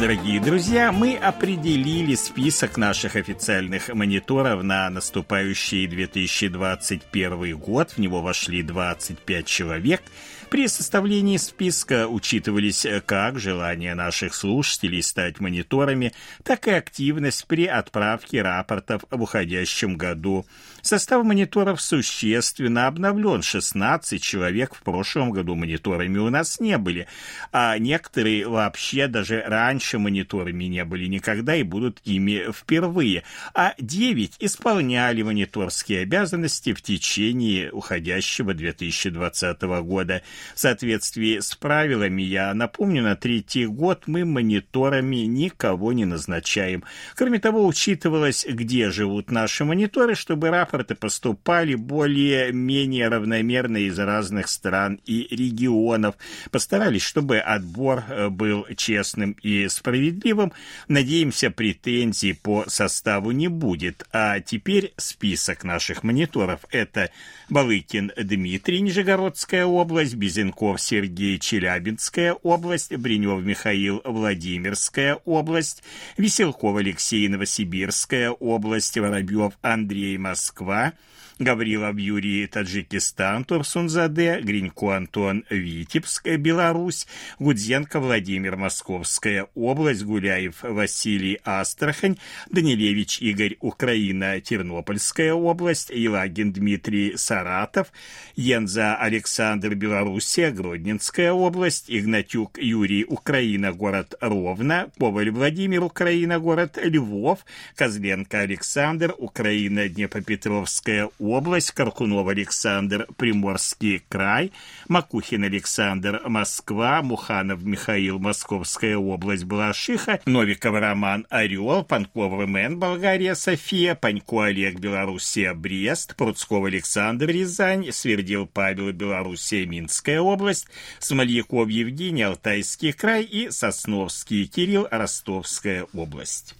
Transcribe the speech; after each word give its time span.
Дорогие 0.00 0.38
друзья, 0.40 0.92
мы 0.92 1.16
определили 1.16 2.14
список 2.14 2.76
наших 2.76 3.16
официальных 3.16 3.88
мониторов 3.88 4.62
на 4.62 4.88
наступающий 4.90 5.88
2021 5.88 7.58
год. 7.58 7.90
В 7.90 7.98
него 7.98 8.22
вошли 8.22 8.62
25 8.62 9.44
человек– 9.46 10.00
при 10.50 10.66
составлении 10.66 11.36
списка 11.36 12.08
учитывались 12.08 12.86
как 13.04 13.38
желание 13.38 13.94
наших 13.94 14.34
слушателей 14.34 15.02
стать 15.02 15.40
мониторами, 15.40 16.14
так 16.42 16.66
и 16.68 16.70
активность 16.70 17.46
при 17.46 17.66
отправке 17.66 18.40
рапортов 18.40 19.04
об 19.10 19.20
уходящем 19.20 19.98
году. 19.98 20.46
Состав 20.88 21.22
мониторов 21.22 21.82
существенно 21.82 22.86
обновлен. 22.86 23.42
16 23.42 24.22
человек 24.22 24.74
в 24.74 24.80
прошлом 24.80 25.32
году 25.32 25.54
мониторами 25.54 26.16
у 26.16 26.30
нас 26.30 26.60
не 26.60 26.78
были, 26.78 27.06
а 27.52 27.76
некоторые 27.76 28.48
вообще 28.48 29.06
даже 29.06 29.44
раньше 29.46 29.98
мониторами 29.98 30.64
не 30.64 30.82
были 30.86 31.04
никогда 31.04 31.56
и 31.56 31.62
будут 31.62 32.00
ими 32.06 32.50
впервые. 32.50 33.24
А 33.52 33.74
9 33.78 34.36
исполняли 34.40 35.20
мониторские 35.20 36.04
обязанности 36.04 36.72
в 36.72 36.80
течение 36.80 37.70
уходящего 37.70 38.54
2020 38.54 39.60
года. 39.82 40.22
В 40.54 40.60
соответствии 40.60 41.40
с 41.40 41.54
правилами, 41.54 42.22
я 42.22 42.54
напомню, 42.54 43.02
на 43.02 43.14
третий 43.14 43.66
год 43.66 44.04
мы 44.06 44.24
мониторами 44.24 45.26
никого 45.26 45.92
не 45.92 46.06
назначаем. 46.06 46.82
Кроме 47.14 47.40
того, 47.40 47.66
учитывалось, 47.66 48.46
где 48.48 48.88
живут 48.88 49.30
наши 49.30 49.66
мониторы, 49.66 50.14
чтобы 50.14 50.48
рапорты 50.78 50.94
поступали 50.94 51.74
более-менее 51.74 53.08
равномерно 53.08 53.78
из 53.78 53.98
разных 53.98 54.48
стран 54.48 55.00
и 55.04 55.26
регионов. 55.30 56.16
Постарались, 56.50 57.02
чтобы 57.02 57.38
отбор 57.38 58.04
э, 58.08 58.28
был 58.28 58.66
честным 58.76 59.32
и 59.42 59.68
справедливым. 59.68 60.52
Надеемся, 60.88 61.50
претензий 61.50 62.32
по 62.32 62.64
составу 62.68 63.32
не 63.32 63.48
будет. 63.48 64.06
А 64.12 64.40
теперь 64.40 64.92
список 64.96 65.64
наших 65.64 66.04
мониторов. 66.04 66.60
Это 66.70 67.10
Балыкин 67.48 68.12
Дмитрий, 68.16 68.80
Нижегородская 68.80 69.64
область, 69.64 70.14
Безенков 70.14 70.80
Сергей, 70.80 71.38
Челябинская 71.38 72.34
область, 72.34 72.94
Бринев 72.94 73.42
Михаил, 73.42 74.00
Владимирская 74.04 75.16
область, 75.24 75.82
Веселков 76.16 76.76
Алексей, 76.76 77.26
Новосибирская 77.28 78.30
область, 78.30 78.98
Воробьев 78.98 79.54
Андрей, 79.62 80.18
Москва, 80.18 80.57
Quebec 80.58 80.94
Гаврилов 81.38 81.96
Юрий, 81.98 82.46
Таджикистан, 82.48 83.44
Турсунзаде, 83.44 84.40
Гринько 84.40 84.96
Антон, 84.96 85.44
Витебск, 85.48 86.26
Беларусь, 86.26 87.06
Гудзенко 87.38 88.00
Владимир, 88.00 88.56
Московская 88.56 89.46
область, 89.54 90.02
Гуляев 90.02 90.56
Василий, 90.62 91.38
Астрахань, 91.44 92.18
Данилевич 92.50 93.20
Игорь, 93.20 93.56
Украина, 93.60 94.40
Тернопольская 94.40 95.32
область, 95.32 95.90
Елагин 95.90 96.52
Дмитрий, 96.52 97.16
Саратов, 97.16 97.92
Янза 98.34 98.96
Александр, 98.96 99.76
Белоруссия, 99.76 100.50
Гродненская 100.50 101.32
область, 101.32 101.84
Игнатюк 101.88 102.58
Юрий, 102.58 103.04
Украина, 103.04 103.72
город 103.72 104.16
Ровно, 104.20 104.90
Коваль 104.98 105.30
Владимир, 105.30 105.84
Украина, 105.84 106.40
город 106.40 106.78
Львов, 106.82 107.46
Козленко 107.76 108.40
Александр, 108.40 109.14
Украина, 109.16 109.88
Днепропетровская 109.88 111.04
область, 111.20 111.27
область, 111.30 111.72
Каркунов 111.72 112.28
Александр, 112.28 113.06
Приморский 113.16 114.02
край, 114.08 114.52
Макухин 114.88 115.44
Александр, 115.44 116.22
Москва, 116.26 117.02
Муханов 117.02 117.62
Михаил, 117.62 118.18
Московская 118.18 118.96
область, 118.96 119.44
Балашиха, 119.44 120.20
Новиков 120.26 120.74
Роман, 120.74 121.26
Орел, 121.30 121.84
Панков 121.84 122.32
РМН, 122.32 122.78
Болгария, 122.78 123.34
София, 123.34 123.94
Панько 123.94 124.44
Олег, 124.44 124.78
Белоруссия, 124.78 125.54
Брест, 125.54 126.16
Пруцков 126.16 126.64
Александр, 126.64 127.26
Рязань, 127.26 127.92
Свердил 127.92 128.46
Павел, 128.46 128.92
Белоруссия, 128.92 129.66
Минская 129.66 130.20
область, 130.20 130.66
Смольяков 130.98 131.68
Евгений, 131.68 132.22
Алтайский 132.22 132.92
край 132.92 133.22
и 133.22 133.50
Сосновский 133.50 134.46
Кирилл, 134.46 134.88
Ростовская 134.90 135.86
область. 135.94 136.54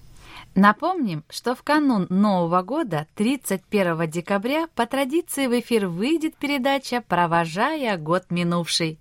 Напомним, 0.54 1.24
что 1.28 1.54
в 1.54 1.62
канун 1.62 2.06
Нового 2.10 2.62
года, 2.62 3.06
31 3.14 4.10
декабря, 4.10 4.66
по 4.74 4.86
традиции 4.86 5.46
в 5.46 5.60
эфир 5.60 5.86
выйдет 5.86 6.36
передача 6.36 7.02
«Провожая 7.06 7.96
год 7.96 8.24
минувший». 8.30 8.98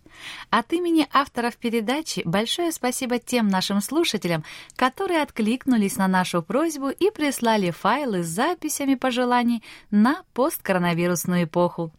От 0.50 0.74
имени 0.74 1.08
авторов 1.12 1.58
передачи 1.58 2.22
большое 2.26 2.72
спасибо 2.72 3.20
тем 3.20 3.48
нашим 3.48 3.82
слушателям, 3.82 4.44
которые 4.76 5.22
откликнулись 5.22 5.98
на 5.98 6.08
нашу 6.08 6.42
просьбу 6.42 6.90
и 6.90 7.10
прислали 7.12 7.72
файлы 7.72 8.24
с 8.24 8.28
записями 8.28 8.96
пожеланий 8.96 9.64
на 9.90 10.24
посткоронавирусную 10.34 11.46
эпоху. 11.46 11.92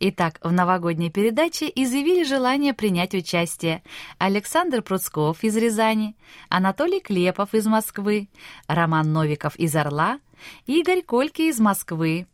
Итак, 0.00 0.38
в 0.42 0.52
новогодней 0.52 1.10
передаче 1.10 1.70
изъявили 1.74 2.24
желание 2.24 2.74
принять 2.74 3.14
участие 3.14 3.82
Александр 4.18 4.82
Пруцков 4.82 5.42
из 5.42 5.56
Рязани, 5.56 6.16
Анатолий 6.48 7.00
Клепов 7.00 7.54
из 7.54 7.66
Москвы, 7.66 8.28
Роман 8.66 9.12
Новиков 9.12 9.56
из 9.56 9.74
Орла, 9.74 10.20
Игорь 10.66 11.02
Кольки 11.02 11.42
из 11.42 11.58
Москвы, 11.58 12.26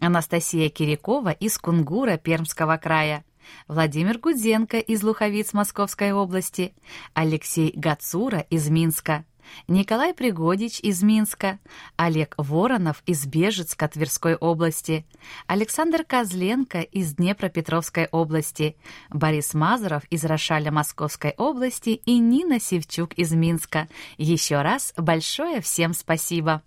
Анастасия 0.00 0.68
Кирякова 0.70 1.30
из 1.30 1.58
Кунгура 1.58 2.16
Пермского 2.16 2.76
края, 2.78 3.24
Владимир 3.68 4.18
Гудзенко 4.18 4.78
из 4.78 5.02
Луховиц 5.02 5.52
Московской 5.52 6.12
области, 6.12 6.74
Алексей 7.14 7.72
Гацура 7.74 8.40
из 8.50 8.68
Минска, 8.68 9.24
Николай 9.68 10.14
Пригодич 10.14 10.80
из 10.80 11.02
Минска, 11.02 11.58
Олег 11.96 12.34
Воронов 12.36 13.02
из 13.06 13.26
Бежецка 13.26 13.88
Тверской 13.88 14.34
области, 14.36 15.06
Александр 15.46 16.04
Козленко 16.04 16.80
из 16.80 17.14
Днепропетровской 17.14 18.06
области, 18.10 18.76
Борис 19.10 19.54
Мазуров 19.54 20.04
из 20.10 20.24
Рошаля 20.24 20.70
Московской 20.70 21.34
области 21.36 21.90
и 21.90 22.18
Нина 22.18 22.60
Севчук 22.60 23.14
из 23.14 23.32
Минска. 23.32 23.88
Еще 24.18 24.62
раз 24.62 24.92
большое 24.96 25.60
всем 25.60 25.94
спасибо. 25.94 26.62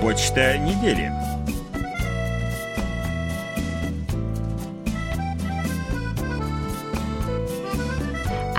Почта 0.00 0.56
недели. 0.56 1.29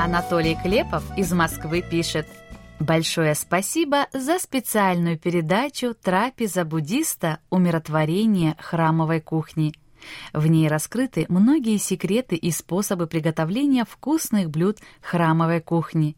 Анатолий 0.04 0.58
Клепов 0.64 1.04
из 1.16 1.32
Москвы 1.32 1.84
пишет 1.84 2.26
Большое 2.80 3.36
спасибо 3.36 4.08
за 4.12 4.40
специальную 4.40 5.20
передачу 5.20 5.94
«Трапеза 5.94 6.66
буддиста. 6.66 7.38
Умиротворение 7.52 8.56
храмовой 8.58 9.22
кухни». 9.22 9.74
В 10.34 10.48
ней 10.48 10.68
раскрыты 10.68 11.28
многие 11.30 11.78
секреты 11.78 12.36
и 12.36 12.50
способы 12.50 13.06
приготовления 13.06 13.86
вкусных 13.86 14.50
блюд 14.50 14.80
храмовой 15.04 15.62
кухни. 15.62 16.16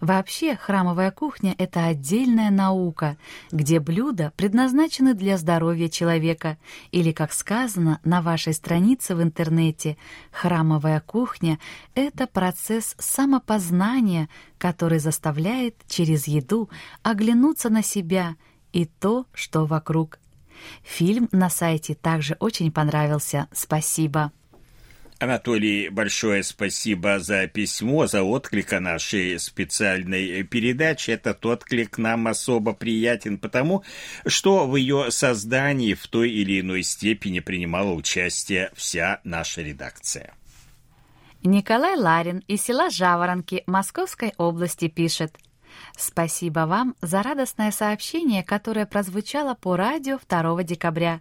Вообще, 0.00 0.56
храмовая 0.56 1.10
кухня– 1.10 1.54
это 1.58 1.86
отдельная 1.86 2.50
наука, 2.50 3.16
где 3.50 3.80
блюда 3.80 4.32
предназначены 4.36 5.14
для 5.14 5.38
здоровья 5.38 5.88
человека, 5.88 6.58
или, 6.92 7.12
как 7.12 7.32
сказано 7.32 8.00
на 8.04 8.22
вашей 8.22 8.52
странице 8.52 9.14
в 9.14 9.22
интернете, 9.22 9.96
храмовая 10.30 11.00
кухня– 11.00 11.58
это 11.94 12.26
процесс 12.26 12.94
самопознания, 12.98 14.28
который 14.58 14.98
заставляет 14.98 15.76
через 15.88 16.26
еду 16.26 16.70
оглянуться 17.02 17.70
на 17.70 17.82
себя 17.82 18.36
и 18.72 18.86
то, 18.86 19.26
что 19.32 19.66
вокруг. 19.66 20.18
Фильм 20.82 21.28
на 21.32 21.50
сайте 21.50 21.94
также 21.94 22.36
очень 22.40 22.72
понравился. 22.72 23.48
Спасибо. 23.52 24.32
Анатолий, 25.20 25.88
большое 25.88 26.42
спасибо 26.42 27.20
за 27.20 27.46
письмо, 27.46 28.06
за 28.06 28.22
отклик 28.22 28.72
о 28.72 28.80
нашей 28.80 29.38
специальной 29.38 30.42
передаче. 30.42 31.12
Этот 31.12 31.46
отклик 31.46 31.98
нам 31.98 32.26
особо 32.26 32.72
приятен, 32.72 33.38
потому 33.38 33.84
что 34.26 34.66
в 34.66 34.76
ее 34.76 35.10
создании 35.10 35.94
в 35.94 36.06
той 36.08 36.30
или 36.30 36.60
иной 36.60 36.82
степени 36.82 37.40
принимала 37.40 37.92
участие 37.92 38.70
вся 38.74 39.20
наша 39.24 39.62
редакция. 39.62 40.34
Николай 41.44 41.96
Ларин 41.96 42.42
из 42.48 42.62
села 42.62 42.90
Жаворонки 42.90 43.62
Московской 43.66 44.32
области 44.38 44.88
пишет. 44.88 45.36
Спасибо 45.96 46.60
вам 46.60 46.94
за 47.02 47.22
радостное 47.22 47.70
сообщение, 47.70 48.42
которое 48.42 48.86
прозвучало 48.86 49.54
по 49.54 49.76
радио 49.76 50.18
2 50.28 50.62
декабря. 50.64 51.20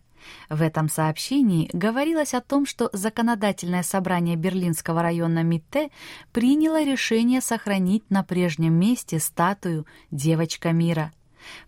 В 0.50 0.62
этом 0.62 0.90
сообщении 0.90 1.70
говорилось 1.74 2.34
о 2.34 2.42
том, 2.42 2.66
что 2.66 2.90
законодательное 2.94 3.84
собрание 3.84 4.36
Берлинского 4.36 5.02
района 5.02 5.44
МИТТЕ 5.44 5.90
приняло 6.32 6.84
решение 6.84 7.42
сохранить 7.42 8.10
на 8.10 8.24
прежнем 8.24 8.74
месте 8.74 9.20
статую 9.20 9.86
«Девочка 10.12 10.72
мира». 10.72 11.12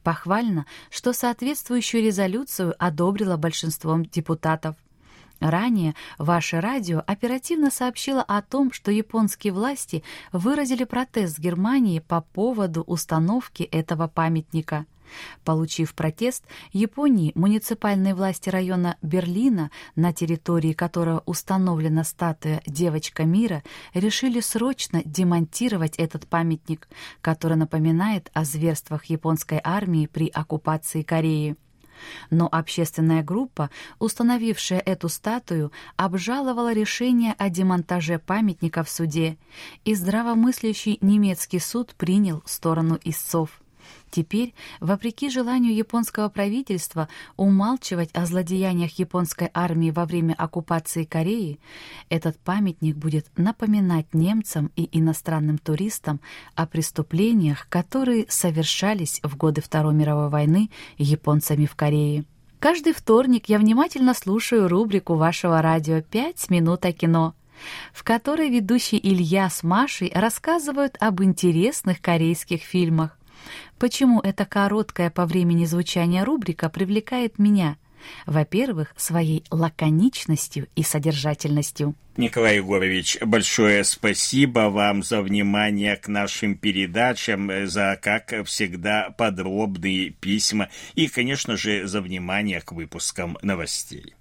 Похвально, 0.04 0.66
что 0.90 1.13
соответствующую 1.13 2.04
резолюцию 2.04 2.75
одобрило 2.80 3.38
большинством 3.38 4.06
депутатов. 4.06 4.75
Ранее 5.40 5.96
ваше 6.18 6.62
радио 6.62 7.04
оперативно 7.06 7.69
сообщило 7.69 8.22
о 8.22 8.42
том, 8.42 8.72
что 8.72 8.90
японские 8.90 9.51
власти 9.51 10.04
выразили 10.31 10.86
протест 10.86 11.40
Германии 11.40 12.00
по 12.00 12.22
поводу 12.22 12.84
установки 12.84 13.63
этого 13.63 14.08
памятника. 14.08 14.86
Получив 15.44 15.94
протест, 15.94 16.46
Японии 16.72 17.31
муниципальные 17.36 18.16
власти 18.16 18.50
района 18.50 18.98
Берлина, 19.02 19.72
на 19.96 20.13
территории 20.13 20.74
которого 20.74 21.24
установлена 21.25 22.04
статуя 22.04 22.62
«Девочка 22.66 23.24
мира», 23.25 23.63
решили 23.94 24.40
срочно 24.40 25.02
демонтировать 25.06 25.96
этот 25.98 26.28
памятник, 26.28 26.88
который 27.22 27.57
напоминает 27.57 28.30
о 28.34 28.44
зверствах 28.44 29.06
японской 29.06 29.62
армии 29.63 30.07
при 30.07 30.28
оккупации 30.28 31.02
Кореи. 31.02 31.56
Но 32.30 32.48
общественная 32.51 33.24
группа, 33.24 33.69
установившая 34.00 34.80
эту 34.80 35.10
статую, 35.10 35.72
обжаловала 35.96 36.74
решение 36.74 37.34
о 37.38 37.50
демонтаже 37.50 38.19
памятника 38.19 38.84
в 38.84 38.90
суде, 38.90 39.38
и 39.84 39.96
здравомыслящий 39.96 40.98
немецкий 41.01 41.60
суд 41.60 41.96
принял 41.96 42.44
сторону 42.46 43.00
истцов. 43.04 43.62
Теперь, 44.12 44.54
вопреки 44.80 45.30
желанию 45.30 45.76
японского 45.76 46.30
правительства 46.30 47.10
умалчивать 47.36 48.10
о 48.14 48.26
злодеяниях 48.26 48.98
японской 48.98 49.50
армии 49.54 49.92
во 49.92 50.06
время 50.06 50.34
оккупации 50.34 51.04
Кореи, 51.04 51.60
этот 52.10 52.40
памятник 52.40 52.96
будет 52.96 53.28
напоминать 53.36 54.14
немцам 54.14 54.72
и 54.76 54.88
иностранным 54.98 55.58
туристам 55.58 56.22
о 56.56 56.66
преступлениях, 56.66 57.68
которые 57.70 58.26
совершались 58.30 59.20
в 59.24 59.36
годы 59.36 59.62
Второй 59.62 59.94
мировой 59.94 60.30
войны 60.30 60.70
японцами 60.98 61.66
в 61.66 61.76
Корее. 61.76 62.26
Каждый 62.60 62.94
вторник 62.94 63.50
я 63.50 63.60
внимательно 63.60 64.14
слушаю 64.14 64.68
рубрику 64.68 65.16
вашего 65.16 65.62
радио 65.62 66.02
«Пять 66.02 66.50
минут 66.50 66.86
о 66.86 66.94
кино», 66.94 67.36
в 67.94 68.04
которой 68.04 68.50
ведущий 68.50 69.00
Илья 69.02 69.50
с 69.50 69.62
Машей 69.62 70.12
рассказывают 70.14 70.98
об 71.00 71.22
интересных 71.22 72.02
корейских 72.02 72.62
фильмах. 72.62 73.18
Почему 73.80 74.19
эта 74.21 74.45
короткая 74.45 75.09
по 75.09 75.25
времени 75.25 75.65
звучания 75.65 76.24
рубрика 76.24 76.69
привлекает 76.69 77.39
меня? 77.39 77.77
Во-первых, 78.25 78.94
своей 78.97 79.44
лаконичностью 79.50 80.68
и 80.75 80.83
содержательностью. 80.83 81.95
Николай 82.18 82.57
Егорович, 82.57 83.18
большое 83.21 83.83
спасибо 83.83 84.69
вам 84.69 85.03
за 85.03 85.21
внимание 85.21 85.97
к 85.97 86.07
нашим 86.07 86.56
передачам, 86.56 87.51
за, 87.68 88.00
как 88.01 88.33
всегда, 88.45 89.09
подробные 89.18 90.12
письма 90.12 90.69
и, 90.94 91.07
конечно 91.07 91.57
же, 91.57 91.88
за 91.88 92.01
внимание 92.01 92.62
к 92.62 92.71
выпускам 92.71 93.38
новостей. 93.41 94.15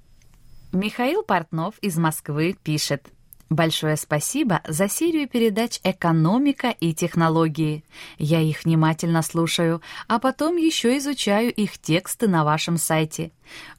Михаил 0.72 1.22
Портнов 1.22 1.76
из 1.82 1.96
Москвы 1.96 2.56
пишет. 2.60 3.13
Большое 3.54 3.96
спасибо 3.96 4.62
за 4.66 4.88
серию 4.88 5.28
передач 5.28 5.78
«Экономика 5.84 6.70
и 6.70 6.92
технологии». 6.92 7.84
Я 8.18 8.40
их 8.40 8.64
внимательно 8.64 9.22
слушаю, 9.22 9.80
а 10.08 10.18
потом 10.18 10.56
еще 10.56 10.98
изучаю 10.98 11.54
их 11.54 11.78
тексты 11.78 12.26
на 12.26 12.42
вашем 12.42 12.78
сайте. 12.78 13.30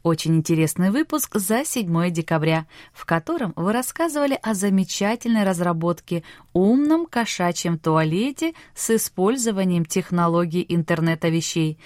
Очень 0.01 0.37
интересный 0.37 0.91
выпуск 0.91 1.35
за 1.35 1.65
7 1.65 2.09
декабря, 2.09 2.67
в 2.93 3.05
котором 3.05 3.51
вы 3.57 3.73
рассказывали 3.73 4.39
о 4.41 4.53
замечательной 4.53 5.43
разработке 5.43 6.23
умном 6.53 7.05
кошачьем 7.05 7.77
туалете 7.77 8.53
с 8.75 8.91
использованием 8.91 9.83
технологий 9.83 10.65
интернета 10.69 11.27
вещей. 11.27 11.77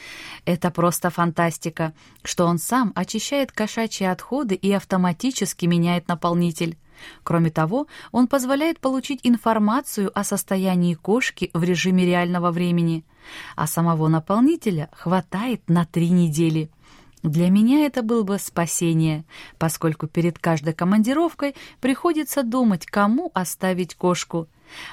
Это 0.45 0.69
просто 0.69 1.09
фантастика, 1.09 1.93
что 2.23 2.45
он 2.45 2.59
сам 2.59 2.91
очищает 2.93 3.51
кошачьи 3.51 4.05
отходы 4.05 4.53
и 4.53 4.71
автоматически 4.71 5.65
меняет 5.65 6.07
наполнитель. 6.07 6.77
Кроме 7.23 7.49
того, 7.49 7.87
он 8.11 8.27
позволяет 8.27 8.79
получить 8.79 9.21
информацию 9.23 10.11
о 10.17 10.23
состоянии 10.23 10.93
кошки 10.93 11.49
в 11.53 11.63
режиме 11.63 12.05
реального 12.05 12.51
времени, 12.51 13.03
а 13.55 13.67
самого 13.67 14.07
наполнителя 14.07 14.89
хватает 14.93 15.69
на 15.69 15.85
три 15.85 16.09
недели. 16.09 16.69
Для 17.23 17.49
меня 17.49 17.85
это 17.85 18.01
было 18.01 18.23
бы 18.23 18.39
спасение, 18.39 19.25
поскольку 19.57 20.07
перед 20.07 20.39
каждой 20.39 20.73
командировкой 20.73 21.55
приходится 21.81 22.43
думать, 22.43 22.85
кому 22.85 23.29
оставить 23.33 23.95
кошку. 23.95 24.47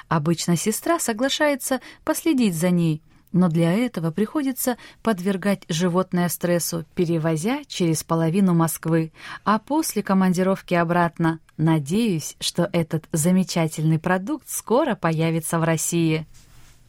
Обычно 0.09 0.57
сестра 0.57 0.99
соглашается 0.99 1.81
последить 2.05 2.57
за 2.57 2.71
ней, 2.71 3.01
но 3.33 3.49
для 3.49 3.73
этого 3.73 4.11
приходится 4.11 4.77
подвергать 5.03 5.65
животное 5.69 6.29
стрессу, 6.29 6.85
перевозя 6.95 7.63
через 7.67 8.03
половину 8.03 8.55
Москвы, 8.55 9.13
а 9.45 9.59
после 9.59 10.03
командировки 10.03 10.75
обратно. 10.75 11.39
Надеюсь, 11.57 12.37
что 12.39 12.69
этот 12.73 13.09
замечательный 13.13 13.99
продукт 13.99 14.49
скоро 14.49 14.95
появится 14.95 15.59
в 15.59 15.65
России. 15.65 16.27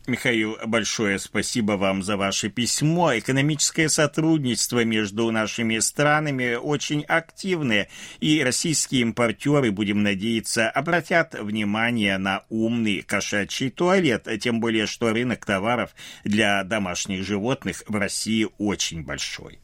Михаил, 0.07 0.57
большое 0.65 1.19
спасибо 1.19 1.73
вам 1.73 2.01
за 2.01 2.15
ваше 2.15 2.49
письмо. 2.49 3.17
Экономическое 3.17 3.89
сотрудничество 3.89 4.85
между 4.85 5.29
нашими 5.31 5.79
странами 5.79 6.55
очень 6.55 7.03
активное, 7.03 7.89
и 8.21 8.41
российские 8.41 9.01
импортеры, 9.01 9.71
будем 9.71 10.03
надеяться, 10.03 10.69
обратят 10.69 11.33
внимание 11.37 12.17
на 12.17 12.43
умный 12.49 13.01
кошачий 13.01 13.69
туалет, 13.69 14.29
тем 14.41 14.61
более, 14.61 14.85
что 14.85 15.11
рынок 15.11 15.45
товаров 15.45 15.93
для 16.23 16.63
домашних 16.63 17.25
животных 17.25 17.83
в 17.87 17.95
России 17.95 18.47
очень 18.57 19.03
большой. 19.03 19.59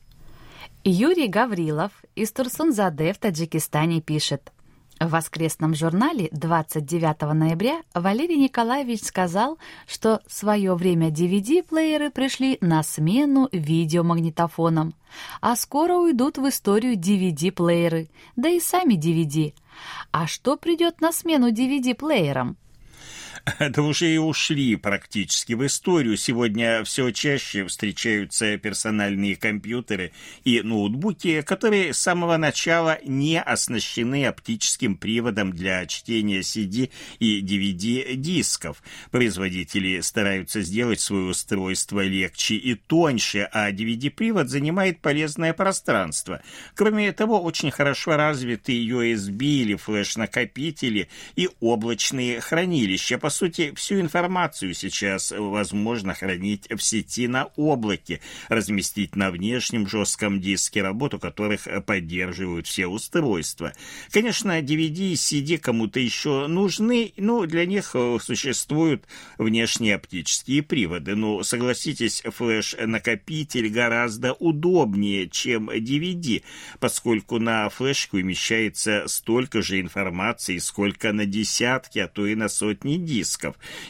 Юрий 0.83 1.29
Гаврилов 1.29 1.91
из 2.15 2.33
Турсунзаде 2.33 3.13
в 3.13 3.17
Таджикистане 3.17 4.01
пишет– 4.01 4.51
в 5.00 5.09
воскресном 5.09 5.75
журнале 5.75 6.29
29 6.31 7.33
ноября 7.33 7.81
Валерий 7.93 8.38
Николаевич 8.38 9.03
сказал, 9.03 9.57
что 9.88 10.21
в 10.27 10.33
свое 10.33 10.75
время 10.75 11.09
DVD-плееры 11.09 12.09
пришли 12.09 12.57
на 12.62 12.83
смену 12.83 13.50
видеомагнитофонам, 13.51 14.93
а 15.41 15.55
скоро 15.55 15.95
уйдут 15.95 16.38
в 16.38 16.47
историю 16.47 16.95
DVD-плееры, 16.95 18.09
да 18.35 18.50
и 18.50 18.59
сами 18.59 18.95
DVD. 18.95 19.53
А 20.12 20.27
что 20.27 20.57
придет 20.57 21.01
на 21.01 21.12
смену 21.12 21.50
DVD-плеерам? 21.51 22.57
да 23.59 23.81
уже 23.81 24.13
и 24.13 24.17
ушли 24.17 24.75
практически 24.77 25.53
в 25.53 25.65
историю. 25.65 26.15
Сегодня 26.15 26.83
все 26.85 27.12
чаще 27.12 27.65
встречаются 27.65 28.57
персональные 28.57 29.35
компьютеры 29.35 30.13
и 30.45 30.62
ноутбуки, 30.62 31.41
которые 31.41 31.93
с 31.93 32.00
самого 32.00 32.38
начала 32.38 33.00
не 33.03 33.41
оснащены 33.41 34.25
оптическим 34.27 34.95
приводом 34.95 35.51
для 35.51 35.85
чтения 35.88 36.39
CD 36.39 36.89
и 37.19 37.41
DVD-дисков. 37.41 38.81
Производители 39.12 40.00
стараются 40.00 40.62
сделать 40.62 41.01
свое 41.01 41.25
устройство 41.25 42.00
легче 42.00 42.55
и 42.55 42.75
тоньше, 42.75 43.50
а 43.51 43.71
DVD-привод 43.71 44.47
занимает 44.47 45.01
полезное 45.01 45.53
пространство. 45.53 46.41
Кроме 46.75 47.12
того, 47.12 47.41
очень 47.41 47.71
хорошо 47.71 48.15
развиты 48.15 48.71
USB 48.85 49.43
или 49.43 49.75
флеш-накопители 49.75 51.09
и 51.35 51.50
облачные 51.59 52.39
хранилища, 52.39 53.17
по 53.17 53.32
сути, 53.33 53.73
всю 53.75 53.99
информацию 53.99 54.73
сейчас 54.73 55.33
возможно 55.35 56.13
хранить 56.13 56.69
в 56.69 56.79
сети 56.81 57.27
на 57.27 57.49
облаке, 57.57 58.21
разместить 58.47 59.17
на 59.17 59.29
внешнем 59.31 59.87
жестком 59.87 60.39
диске, 60.39 60.81
работу 60.81 61.19
которых 61.19 61.67
поддерживают 61.85 62.67
все 62.67 62.87
устройства. 62.87 63.73
Конечно, 64.11 64.61
DVD 64.61 65.11
и 65.11 65.13
CD 65.15 65.57
кому-то 65.57 65.99
еще 65.99 66.47
нужны, 66.47 67.13
но 67.17 67.45
для 67.45 67.65
них 67.65 67.95
существуют 68.21 69.05
внешние 69.37 69.95
оптические 69.95 70.61
приводы. 70.61 71.15
Но, 71.15 71.43
согласитесь, 71.43 72.21
флеш-накопитель 72.23 73.69
гораздо 73.69 74.33
удобнее, 74.33 75.27
чем 75.27 75.69
DVD, 75.69 76.43
поскольку 76.79 77.39
на 77.39 77.67
флешке 77.69 78.17
умещается 78.17 79.05
столько 79.07 79.61
же 79.63 79.81
информации, 79.81 80.59
сколько 80.59 81.11
на 81.11 81.25
десятки, 81.25 81.97
а 81.97 82.07
то 82.07 82.27
и 82.27 82.35
на 82.35 82.47
сотни 82.49 82.97
дисков. 82.97 83.22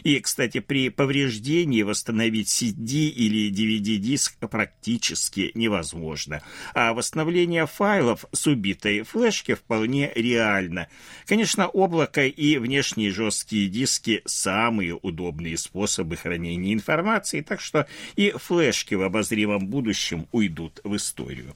И, 0.03 0.19
кстати, 0.19 0.59
при 0.59 0.89
повреждении 0.89 1.83
восстановить 1.83 2.47
CD 2.47 3.07
или 3.09 3.51
DVD-диск 3.51 4.37
практически 4.49 5.51
невозможно. 5.53 6.41
А 6.73 6.93
восстановление 6.93 7.67
файлов 7.67 8.25
с 8.31 8.47
убитой 8.47 9.03
флешки 9.03 9.53
вполне 9.55 10.11
реально. 10.15 10.87
Конечно, 11.25 11.67
облако 11.67 12.25
и 12.25 12.57
внешние 12.57 13.11
жесткие 13.11 13.67
диски– 13.67 14.21
самые 14.25 14.95
удобные 14.95 15.57
способы 15.57 16.17
хранения 16.17 16.73
информации, 16.73 17.41
так 17.41 17.61
что 17.61 17.87
и 18.15 18.31
флешки 18.31 18.95
в 18.95 19.01
обозримом 19.01 19.67
будущем 19.67 20.27
уйдут 20.31 20.79
в 20.83 20.95
историю. 20.95 21.53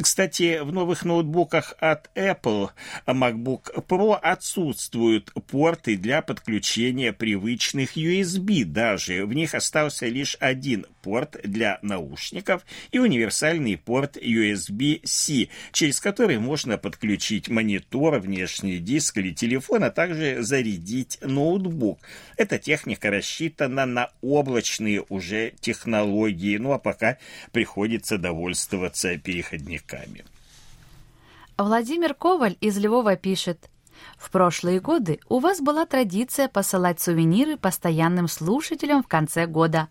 Кстати, 0.00 0.60
в 0.62 0.72
новых 0.72 1.04
ноутбуках 1.04 1.74
от 1.78 2.10
Apple 2.14 2.70
MacBook 3.06 3.86
Pro 3.86 4.14
отсутствуют 4.14 5.32
порты 5.48 5.96
для 5.96 6.22
подключения 6.22 7.12
привычных 7.16 7.96
USB 7.96 8.64
даже. 8.64 9.24
В 9.26 9.32
них 9.32 9.54
остался 9.54 10.06
лишь 10.06 10.36
один 10.40 10.86
порт 11.02 11.36
для 11.42 11.78
наушников 11.82 12.64
и 12.90 12.98
универсальный 12.98 13.76
порт 13.76 14.16
USB-C, 14.16 15.48
через 15.72 16.00
который 16.00 16.38
можно 16.38 16.78
подключить 16.78 17.48
монитор, 17.48 18.18
внешний 18.18 18.78
диск 18.78 19.18
или 19.18 19.32
телефон, 19.32 19.84
а 19.84 19.90
также 19.90 20.42
зарядить 20.42 21.18
ноутбук. 21.22 21.98
Эта 22.36 22.58
техника 22.58 23.10
рассчитана 23.10 23.86
на 23.86 24.10
облачные 24.20 25.04
уже 25.08 25.52
технологии, 25.60 26.56
ну 26.58 26.72
а 26.72 26.78
пока 26.78 27.18
приходится 27.52 28.18
довольствоваться 28.18 29.16
переходниками. 29.18 30.24
Владимир 31.58 32.12
Коваль 32.12 32.56
из 32.60 32.76
Львова 32.76 33.16
пишет. 33.16 33.70
В 34.18 34.30
прошлые 34.30 34.80
годы 34.80 35.20
у 35.28 35.38
вас 35.38 35.60
была 35.60 35.86
традиция 35.86 36.48
посылать 36.48 37.00
сувениры 37.00 37.56
постоянным 37.56 38.28
слушателям 38.28 39.02
в 39.02 39.08
конце 39.08 39.46
года. 39.46 39.88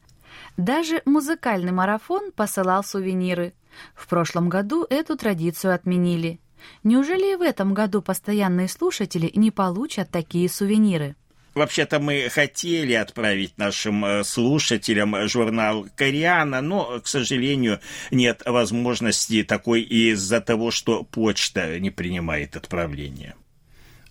Даже 0.57 1.01
музыкальный 1.05 1.71
марафон 1.71 2.31
посылал 2.31 2.83
сувениры. 2.83 3.53
В 3.93 4.07
прошлом 4.07 4.49
году 4.49 4.85
эту 4.89 5.17
традицию 5.17 5.73
отменили. 5.73 6.39
Неужели 6.83 7.33
и 7.33 7.35
в 7.35 7.41
этом 7.41 7.73
году 7.73 8.01
постоянные 8.01 8.67
слушатели 8.67 9.31
не 9.35 9.51
получат 9.51 10.09
такие 10.09 10.49
сувениры? 10.49 11.15
Вообще-то 11.53 12.01
мы 12.01 12.27
хотели 12.29 12.91
отправить 12.93 13.57
нашим 13.57 14.03
э, 14.03 14.23
слушателям 14.25 15.15
журнал 15.29 15.87
«Кориана», 15.95 16.59
но, 16.59 16.99
к 16.99 17.07
сожалению, 17.07 17.79
нет 18.11 18.41
возможности 18.45 19.41
такой 19.41 19.81
из-за 19.81 20.41
того, 20.41 20.69
что 20.69 21.03
почта 21.03 21.79
не 21.79 21.91
принимает 21.91 22.57
отправление. 22.57 23.35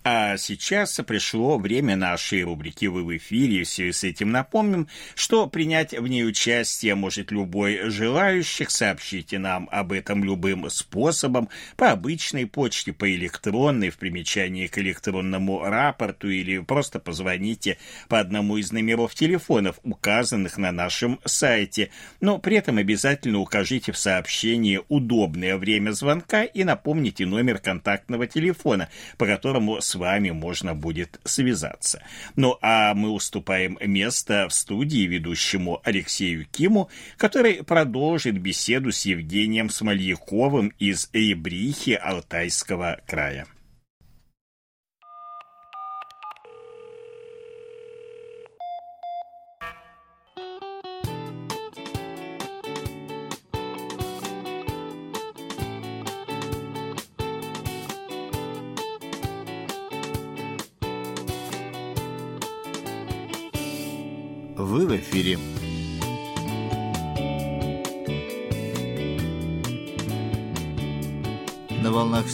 А 0.07 0.37
сейчас 0.37 1.01
пришло 1.07 1.57
время 1.57 1.95
нашей 1.95 2.43
рубрики 2.43 2.85
«Вы 2.85 3.03
в 3.03 3.17
эфире», 3.17 3.63
все 3.63 3.91
с 3.91 4.03
этим 4.03 4.29
напомним, 4.29 4.87
что 5.15 5.47
принять 5.47 5.97
в 5.97 6.05
ней 6.05 6.23
участие 6.23 6.93
может 6.93 7.31
любой 7.31 7.89
желающих. 7.89 8.69
Сообщите 8.69 9.39
нам 9.39 9.67
об 9.71 9.91
этом 9.91 10.23
любым 10.23 10.69
способом, 10.69 11.49
по 11.75 11.89
обычной 11.89 12.45
почте, 12.45 12.93
по 12.93 13.11
электронной, 13.15 13.89
в 13.89 13.97
примечании 13.97 14.67
к 14.67 14.77
электронному 14.77 15.63
рапорту 15.63 16.29
или 16.29 16.59
просто 16.59 16.99
позвоните 16.99 17.79
по 18.07 18.19
одному 18.19 18.57
из 18.57 18.71
номеров 18.71 19.15
телефонов, 19.15 19.79
указанных 19.81 20.59
на 20.59 20.71
нашем 20.71 21.19
сайте. 21.25 21.89
Но 22.21 22.37
при 22.37 22.57
этом 22.57 22.77
обязательно 22.77 23.39
укажите 23.39 23.91
в 23.91 23.97
сообщении 23.97 24.81
удобное 24.87 25.57
время 25.57 25.93
звонка 25.93 26.43
и 26.43 26.63
напомните 26.63 27.25
номер 27.25 27.57
контактного 27.57 28.27
телефона, 28.27 28.87
по 29.17 29.25
которому 29.25 29.81
с 29.81 29.94
вами 29.95 30.31
можно 30.31 30.73
будет 30.75 31.19
связаться. 31.23 32.03
Ну 32.35 32.57
а 32.61 32.93
мы 32.93 33.09
уступаем 33.09 33.77
место 33.81 34.47
в 34.49 34.53
студии 34.53 35.07
ведущему 35.07 35.81
Алексею 35.83 36.45
Киму, 36.45 36.89
который 37.17 37.63
продолжит 37.63 38.39
беседу 38.39 38.91
с 38.91 39.05
Евгением 39.05 39.69
Смольяковым 39.69 40.73
из 40.79 41.09
Эйбрихи 41.13 41.93
Алтайского 41.93 42.99
края. 43.07 43.47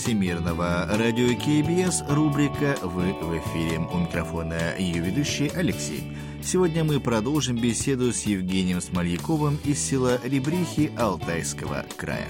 Всемирного 0.02 0.88
радио 0.98 1.28
КБС 1.38 2.02
рубрика 2.10 2.76
«Вы 2.82 3.14
в 3.14 3.38
эфире». 3.38 3.78
У 3.78 4.00
микрофона 4.00 4.76
ее 4.76 5.00
ведущий 5.00 5.48
Алексей. 5.50 6.02
Сегодня 6.42 6.84
мы 6.84 7.00
продолжим 7.00 7.56
беседу 7.56 8.12
с 8.12 8.24
Евгением 8.24 8.82
Смольяковым 8.82 9.60
из 9.64 9.80
села 9.80 10.20
Ребрихи 10.24 10.92
Алтайского 10.98 11.86
края. 11.98 12.28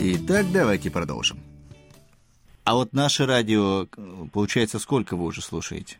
Итак, 0.00 0.46
давайте 0.50 0.90
продолжим. 0.90 1.40
А 2.64 2.74
вот 2.74 2.94
наше 2.94 3.26
радио, 3.26 3.86
получается, 4.32 4.78
сколько 4.78 5.14
вы 5.14 5.26
уже 5.26 5.42
слушаете? 5.42 5.98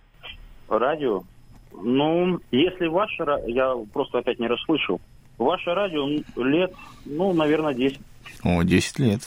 Радио? 0.71 1.23
Ну, 1.83 2.40
если 2.50 2.87
ваше, 2.87 3.25
я 3.47 3.75
просто 3.93 4.19
опять 4.19 4.38
не 4.38 4.47
расслышал. 4.47 5.00
Ваше 5.38 5.75
радио 5.75 6.07
лет, 6.37 6.73
ну, 7.04 7.33
наверное, 7.33 7.75
10. 7.75 7.99
О, 8.45 8.62
10 8.62 8.99
лет. 9.00 9.21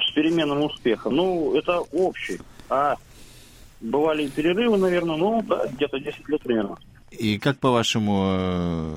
С 0.00 0.12
переменным 0.12 0.62
успехом. 0.64 1.16
Ну, 1.16 1.54
это 1.56 1.80
общий. 1.80 2.38
А 2.68 2.96
бывали 3.80 4.28
перерывы, 4.28 4.76
наверное, 4.76 5.16
ну, 5.16 5.42
да, 5.42 5.66
где-то 5.66 5.98
10 5.98 6.28
лет 6.28 6.42
примерно. 6.42 6.76
И 7.10 7.38
как, 7.38 7.58
по-вашему, 7.58 8.24
э, 8.36 8.94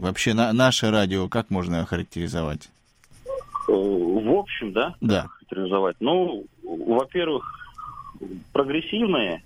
вообще 0.00 0.34
на, 0.34 0.52
наше 0.52 0.90
радио, 0.90 1.28
как 1.28 1.50
можно 1.50 1.80
охарактеризовать? 1.80 2.68
Э, 3.24 3.72
в 3.72 4.38
общем, 4.38 4.72
да? 4.72 4.94
Да. 5.00 5.26
Характеризовать. 5.28 5.96
Ну, 6.00 6.44
во-первых, 6.62 7.44
прогрессивное, 8.52 9.42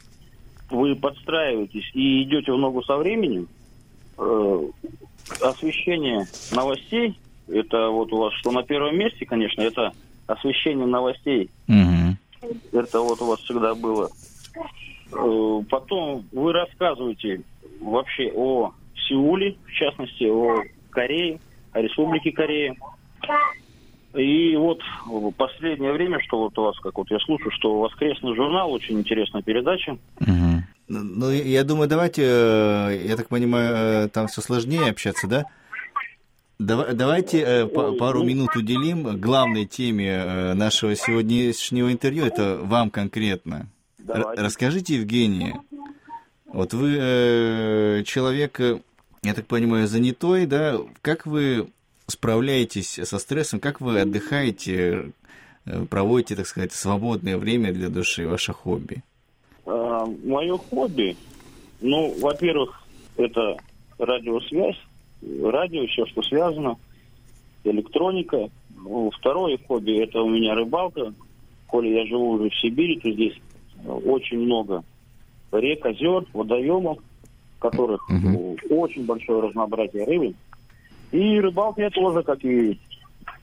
вы 0.70 0.94
подстраиваетесь 0.96 1.90
и 1.94 2.22
идете 2.22 2.52
в 2.52 2.58
ногу 2.58 2.82
со 2.82 2.96
временем. 2.96 3.48
Э, 4.18 4.68
освещение 5.40 6.26
новостей, 6.52 7.18
это 7.48 7.88
вот 7.88 8.12
у 8.12 8.18
вас 8.18 8.32
что 8.34 8.50
на 8.50 8.62
первом 8.62 8.96
месте, 8.96 9.26
конечно, 9.26 9.60
это 9.62 9.92
освещение 10.26 10.86
новостей. 10.86 11.50
Угу. 11.68 12.54
Это 12.72 13.00
вот 13.00 13.20
у 13.20 13.26
вас 13.26 13.40
всегда 13.40 13.74
было. 13.74 14.10
Э, 15.12 15.62
потом 15.68 16.24
вы 16.32 16.52
рассказываете 16.52 17.42
вообще 17.80 18.32
о 18.34 18.72
Сеуле, 19.08 19.56
в 19.66 19.72
частности, 19.72 20.24
о 20.24 20.62
Корее, 20.90 21.40
о 21.72 21.80
Республике 21.80 22.32
Корея. 22.32 22.76
И 24.14 24.54
вот 24.56 24.80
в 25.06 25.32
последнее 25.32 25.92
время, 25.92 26.20
что 26.20 26.38
вот 26.38 26.56
у 26.58 26.62
вас, 26.62 26.78
как 26.78 26.96
вот 26.96 27.10
я 27.10 27.18
слушаю, 27.18 27.50
что 27.50 27.80
воскресный 27.80 28.34
журнал, 28.36 28.72
очень 28.72 28.98
интересная 28.98 29.42
передача. 29.42 29.98
Угу. 30.20 30.62
Ну, 30.86 31.30
я 31.30 31.64
думаю, 31.64 31.88
давайте, 31.88 32.22
э, 32.24 33.06
я 33.06 33.16
так 33.16 33.28
понимаю, 33.28 34.04
э, 34.04 34.08
там 34.08 34.28
все 34.28 34.40
сложнее 34.40 34.90
общаться, 34.90 35.26
да? 35.26 35.44
Давайте 36.58 37.40
э, 37.40 37.66
пару 37.66 38.22
минут 38.22 38.54
уделим 38.54 39.20
главной 39.20 39.64
теме 39.64 40.54
нашего 40.54 40.94
сегодняшнего 40.94 41.90
интервью. 41.90 42.26
Это 42.26 42.58
вам 42.62 42.90
конкретно. 42.90 43.66
Давайте. 43.98 44.42
Расскажите, 44.42 44.96
Евгений, 44.96 45.54
вот 46.46 46.72
вы 46.74 48.04
человек, 48.06 48.60
я 48.60 49.34
так 49.34 49.46
понимаю, 49.46 49.88
занятой, 49.88 50.46
да? 50.46 50.76
Как 51.02 51.26
вы 51.26 51.68
справляетесь 52.06 53.00
со 53.02 53.18
стрессом, 53.18 53.60
как 53.60 53.80
вы 53.80 54.00
отдыхаете, 54.00 55.12
э, 55.66 55.84
проводите, 55.86 56.36
так 56.36 56.46
сказать, 56.46 56.72
свободное 56.72 57.38
время 57.38 57.72
для 57.72 57.88
души, 57.88 58.26
ваше 58.26 58.52
хобби? 58.52 59.02
А, 59.66 60.06
мое 60.24 60.58
хобби, 60.58 61.16
ну, 61.80 62.14
во-первых, 62.20 62.82
это 63.16 63.56
радиосвязь, 63.98 64.78
радио, 65.22 65.86
все, 65.86 66.06
что 66.06 66.22
связано, 66.22 66.76
электроника. 67.64 68.48
Ну, 68.76 69.10
второе 69.10 69.58
хобби– 69.66 70.02
это 70.02 70.20
у 70.20 70.28
меня 70.28 70.54
рыбалка. 70.54 71.14
Коли 71.66 71.88
я 71.88 72.06
живу 72.06 72.32
уже 72.32 72.50
в 72.50 72.54
Сибири, 72.60 72.98
то 73.00 73.10
здесь 73.10 73.34
очень 73.84 74.38
много 74.40 74.84
рек, 75.52 75.84
озер, 75.86 76.24
водоемов, 76.32 76.98
в 77.56 77.60
которых 77.60 78.08
угу. 78.08 78.56
очень 78.70 79.04
большое 79.06 79.48
разнообразие 79.48 80.04
рыбы. 80.04 80.34
И 81.14 81.38
рыбалка 81.38 81.80
я 81.80 81.90
тоже, 81.90 82.24
как 82.24 82.44
и 82.44 82.76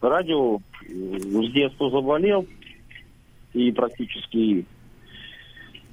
радио, 0.01 0.59
с 0.83 1.51
детства 1.53 1.89
заболел. 1.89 2.45
И 3.53 3.71
практически, 3.71 4.65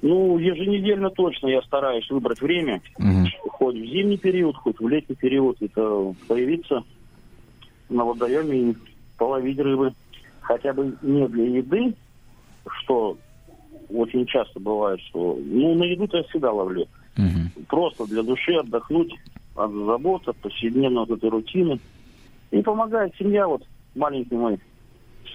ну, 0.01 0.37
еженедельно 0.37 1.09
точно 1.09 1.47
я 1.47 1.61
стараюсь 1.61 2.09
выбрать 2.09 2.41
время. 2.41 2.81
Угу. 2.97 3.49
Хоть 3.51 3.75
в 3.75 3.85
зимний 3.85 4.17
период, 4.17 4.57
хоть 4.57 4.77
в 4.77 4.89
летний 4.89 5.15
период, 5.15 5.61
это 5.61 6.13
появиться 6.27 6.83
на 7.87 8.03
водоеме 8.03 8.71
и 8.71 8.75
половить 9.17 9.59
рыбы. 9.59 9.93
Хотя 10.41 10.73
бы 10.73 10.97
не 11.01 11.27
для 11.29 11.45
еды, 11.45 11.93
что 12.81 13.17
очень 13.89 14.25
часто 14.25 14.59
бывает, 14.59 14.99
что... 15.07 15.39
Ну, 15.41 15.75
на 15.75 15.85
еду-то 15.85 16.17
я 16.17 16.23
всегда 16.23 16.51
ловлю. 16.51 16.87
Угу. 17.17 17.63
Просто 17.69 18.05
для 18.05 18.21
души 18.21 18.51
отдохнуть 18.55 19.13
от 19.59 19.71
забот, 19.71 20.27
от 20.27 20.37
повседневной 20.37 21.05
вот 21.05 21.17
этой 21.17 21.29
рутины. 21.29 21.79
И 22.51 22.61
помогает 22.61 23.13
семья, 23.17 23.47
вот 23.47 23.63
маленький 23.95 24.35
мой 24.35 24.59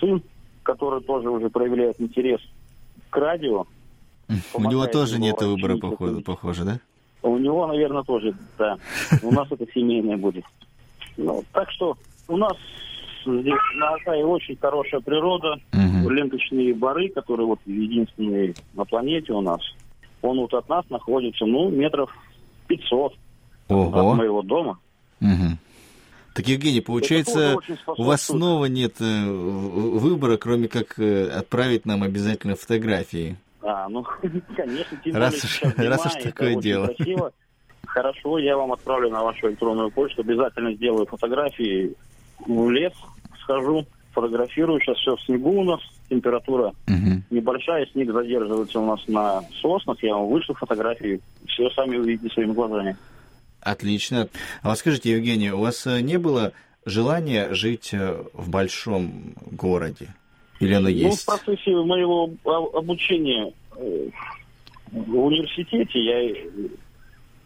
сын, 0.01 0.23
который 0.63 1.03
тоже 1.03 1.29
уже 1.29 1.51
проявляет 1.51 2.01
интерес 2.01 2.41
к 3.11 3.17
радио. 3.17 3.67
У 4.55 4.61
него 4.63 4.87
тоже 4.87 5.21
нет 5.21 5.41
выбора, 5.41 5.77
походу, 5.77 6.23
похоже, 6.23 6.65
да? 6.65 6.81
У 7.23 7.37
него, 7.39 7.67
наверное, 7.67 8.03
тоже, 8.03 8.35
да. 8.59 8.79
У 9.23 9.31
нас 9.31 9.51
это 9.51 9.67
семейное 9.73 10.17
будет. 10.17 10.45
Ну, 11.17 11.45
так 11.53 11.71
что 11.71 11.97
у 12.29 12.37
нас 12.37 12.57
здесь 13.25 13.55
на 13.77 13.91
Алтае 13.91 14.25
очень 14.25 14.57
хорошая 14.57 15.01
природа, 15.01 15.59
угу. 15.73 16.11
ленточные 16.11 16.75
бары, 16.75 17.09
которые 17.11 17.47
вот 17.47 17.61
единственные 17.67 18.55
на 18.75 18.85
планете 18.85 19.33
у 19.33 19.41
нас. 19.41 19.61
Он 20.23 20.39
вот 20.41 20.55
от 20.55 20.69
нас 20.69 20.89
находится, 20.91 21.45
ну, 21.45 21.71
метров 21.71 22.11
500 22.67 23.15
Ого. 23.69 24.11
от 24.11 24.17
моего 24.17 24.43
дома. 24.43 24.79
Угу. 25.21 25.59
Так, 26.35 26.49
Евгений, 26.49 26.81
получается, 26.81 27.57
у 27.87 28.03
вас 28.03 28.23
снова 28.23 28.65
нет 28.65 29.01
э, 29.01 29.25
выбора, 29.25 30.37
кроме 30.37 30.67
как 30.69 30.99
э, 30.99 31.29
отправить 31.29 31.87
нам 31.87 32.03
обязательно 32.03 32.57
фотографии. 32.57 33.37
А, 33.63 33.89
ну, 33.89 34.05
конечно, 34.57 34.99
тем 35.05 35.17
раз 35.17 35.45
уж, 35.45 35.63
раз 35.77 36.07
уж 36.07 36.23
такое 36.23 36.57
дело. 36.57 36.89
Красиво. 36.89 37.33
Хорошо, 37.87 38.39
я 38.39 38.57
вам 38.57 38.73
отправлю 38.73 39.11
на 39.11 39.23
вашу 39.23 39.49
электронную 39.49 39.91
почту, 39.91 40.23
обязательно 40.23 40.75
сделаю 40.75 41.07
фотографии 41.07 41.95
в 42.45 42.69
лес, 42.71 42.93
схожу, 43.41 43.87
фотографирую. 44.13 44.81
Сейчас 44.81 44.97
все 44.99 45.15
в 45.15 45.23
снегу 45.23 45.61
у 45.61 45.65
нас, 45.65 45.81
температура 46.09 46.73
угу. 46.89 47.23
небольшая, 47.31 47.87
снег 47.87 48.13
задерживается 48.13 48.81
у 48.81 48.87
нас 48.87 49.07
на 49.07 49.43
соснах. 49.61 50.03
Я 50.03 50.17
вам 50.17 50.29
вышлю 50.29 50.55
фотографии, 50.55 51.21
все 51.47 51.71
сами 51.71 51.97
увидите 51.97 52.33
своими 52.35 52.53
глазами. 52.53 52.97
Отлично. 53.65 54.29
А 54.63 54.69
вот 54.69 54.79
скажите, 54.79 55.13
Евгений, 55.13 55.51
у 55.51 55.61
вас 55.61 55.87
э, 55.87 56.01
не 56.03 56.19
было 56.19 56.53
желания 56.85 57.53
жить 57.55 57.95
э, 57.95 58.23
в 58.35 58.51
большом 58.51 59.35
городе? 59.51 60.15
Или 60.61 60.75
оно 60.75 60.89
есть? 60.89 61.27
Ну, 61.27 61.35
в 61.35 61.41
процессе 61.41 61.71
моего 61.71 62.31
обучения 62.45 63.53
э, 63.77 64.09
в 64.93 65.17
университете 65.17 65.99
я 65.99 66.37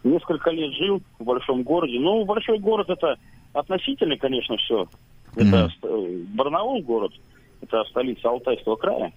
несколько 0.03 0.51
лет 0.51 0.73
жил 0.73 1.01
в 1.17 1.23
большом 1.23 1.63
городе. 1.63 1.99
Ну, 1.99 2.25
большой 2.25 2.59
город 2.59 2.89
это 2.89 3.15
относительно, 3.53 4.17
конечно, 4.17 4.57
все. 4.57 4.87
Это 5.35 5.71
mm. 5.81 6.25
Барнаул 6.35 6.81
город, 6.81 7.13
это 7.61 7.83
столица 7.85 8.29
Алтайского 8.29 8.75
края. 8.75 9.13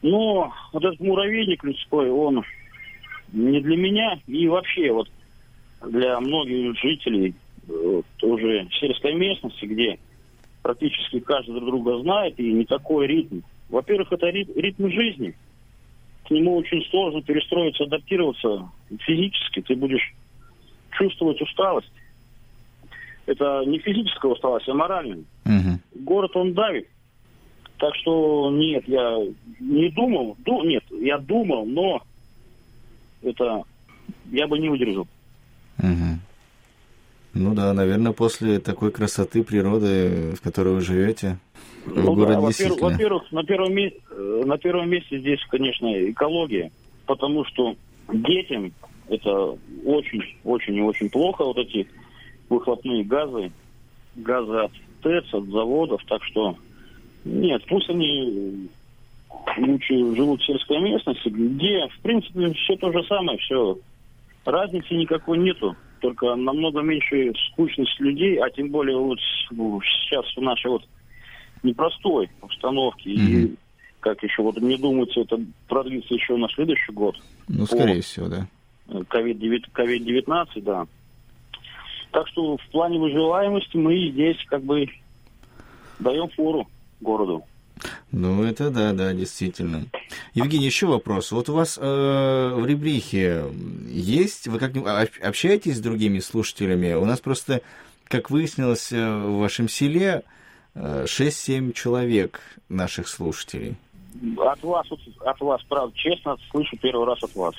Но 0.00 0.52
вот 0.72 0.84
этот 0.84 1.00
муравейник 1.00 1.62
людской, 1.62 2.10
он 2.10 2.42
не 3.32 3.60
для 3.60 3.76
меня 3.76 4.18
и 4.26 4.48
вообще 4.48 4.90
вот 4.90 5.08
для 5.88 6.18
многих 6.20 6.78
жителей 6.78 7.34
э, 7.68 8.02
уже 8.22 8.68
сельской 8.80 9.14
местности, 9.14 9.64
где 9.64 9.98
практически 10.62 11.20
каждый 11.20 11.54
друг 11.54 11.66
друга 11.66 12.00
знает 12.02 12.38
и 12.38 12.52
не 12.52 12.64
такой 12.64 13.06
ритм. 13.06 13.40
Во-первых, 13.68 14.12
это 14.12 14.28
ритм, 14.28 14.88
жизни. 14.88 15.34
К 16.26 16.30
нему 16.30 16.56
очень 16.56 16.84
сложно 16.90 17.22
перестроиться, 17.22 17.84
адаптироваться 17.84 18.70
физически. 19.00 19.62
Ты 19.62 19.74
будешь 19.74 20.14
чувствовать 20.90 21.40
усталость 21.40 21.90
это 23.26 23.62
не 23.66 23.78
физическая 23.78 24.32
усталость, 24.32 24.68
а 24.68 24.74
моральная. 24.74 25.24
Угу. 25.44 26.02
Город, 26.04 26.36
он 26.36 26.54
давит. 26.54 26.88
Так 27.78 27.94
что 27.96 28.50
нет, 28.50 28.86
я 28.86 29.18
не 29.60 29.88
думал, 29.90 30.36
ду, 30.40 30.62
нет, 30.62 30.84
я 30.90 31.18
думал, 31.18 31.66
но 31.66 32.02
это 33.22 33.64
я 34.30 34.46
бы 34.46 34.58
не 34.58 34.68
удержал. 34.68 35.06
Угу. 35.82 36.18
Ну 37.34 37.54
да, 37.54 37.72
наверное, 37.72 38.12
после 38.12 38.58
такой 38.58 38.90
красоты 38.90 39.42
природы, 39.42 40.34
в 40.36 40.42
которой 40.42 40.74
вы 40.74 40.80
живете, 40.80 41.38
ну, 41.86 42.14
город 42.14 42.40
да, 42.40 42.46
действительно... 42.46 42.90
Во-первых, 42.90 43.32
на 43.32 43.42
первом, 43.42 43.76
э, 43.76 43.90
на 44.44 44.58
первом 44.58 44.90
месте 44.90 45.18
здесь, 45.18 45.40
конечно, 45.48 45.88
экология, 46.10 46.70
потому 47.06 47.44
что 47.46 47.74
детям 48.12 48.72
это 49.08 49.56
очень, 49.84 50.22
очень 50.44 50.76
и 50.76 50.82
очень 50.82 51.10
плохо, 51.10 51.44
вот 51.44 51.58
эти 51.58 51.88
выхлопные 52.48 53.04
газы, 53.04 53.50
газы 54.14 54.52
от 54.52 54.72
ТЭЦ, 55.02 55.34
от 55.34 55.46
заводов, 55.46 56.02
так 56.06 56.22
что 56.24 56.56
нет, 57.24 57.62
пусть 57.68 57.88
они 57.88 58.68
лучше 59.58 59.94
живут 60.14 60.40
в 60.40 60.46
сельской 60.46 60.80
местности, 60.80 61.28
где, 61.28 61.88
в 61.88 62.00
принципе, 62.02 62.52
все 62.52 62.76
то 62.76 62.92
же 62.92 63.02
самое, 63.04 63.38
все. 63.38 63.78
Разницы 64.44 64.94
никакой 64.94 65.38
нету, 65.38 65.76
только 66.00 66.34
намного 66.34 66.80
меньше 66.80 67.32
скучность 67.50 67.98
людей, 68.00 68.36
а 68.38 68.50
тем 68.50 68.70
более 68.70 68.96
вот 68.96 69.18
сейчас 69.48 70.24
в 70.36 70.40
нашей 70.40 70.70
вот 70.70 70.82
непростой 71.62 72.28
обстановке. 72.40 73.10
Mm-hmm. 73.10 73.44
И 73.44 73.54
как 74.00 74.22
еще, 74.22 74.42
вот 74.42 74.56
мне 74.60 74.76
думается, 74.76 75.20
это 75.20 75.38
продлится 75.68 76.14
еще 76.14 76.36
на 76.36 76.48
следующий 76.48 76.92
год. 76.92 77.16
Ну, 77.48 77.66
скорее 77.66 78.00
всего, 78.02 78.28
да. 78.28 78.46
COVID-19, 78.88 80.46
да. 80.62 80.86
Так 82.10 82.28
что 82.28 82.56
в 82.56 82.66
плане 82.72 82.98
выживаемости 82.98 83.76
мы 83.76 84.10
здесь 84.10 84.36
как 84.46 84.62
бы 84.64 84.86
даем 86.00 86.28
фору 86.30 86.68
городу. 87.00 87.44
Ну, 88.10 88.44
это 88.44 88.70
да, 88.70 88.92
да, 88.92 89.12
действительно. 89.12 89.86
Евгений, 90.34 90.66
еще 90.66 90.86
вопрос. 90.86 91.32
Вот 91.32 91.48
у 91.48 91.54
вас 91.54 91.78
э, 91.80 91.82
в 91.82 92.66
Ребрихе 92.66 93.44
есть, 93.88 94.48
вы 94.48 94.58
как 94.58 94.72
общаетесь 95.22 95.78
с 95.78 95.80
другими 95.80 96.18
слушателями? 96.18 96.94
У 96.94 97.04
нас 97.04 97.20
просто, 97.20 97.62
как 98.04 98.30
выяснилось, 98.30 98.92
э, 98.92 99.16
в 99.16 99.38
вашем 99.38 99.68
селе 99.68 100.22
6-7 100.74 101.70
э, 101.70 101.72
человек 101.72 102.40
наших 102.68 103.08
слушателей. 103.08 103.76
От 104.38 104.62
вас, 104.62 104.86
от 105.20 105.40
вас, 105.40 105.62
правда, 105.68 105.96
честно, 105.96 106.36
слышу 106.50 106.76
первый 106.76 107.06
раз 107.06 107.22
от 107.22 107.34
вас. 107.34 107.54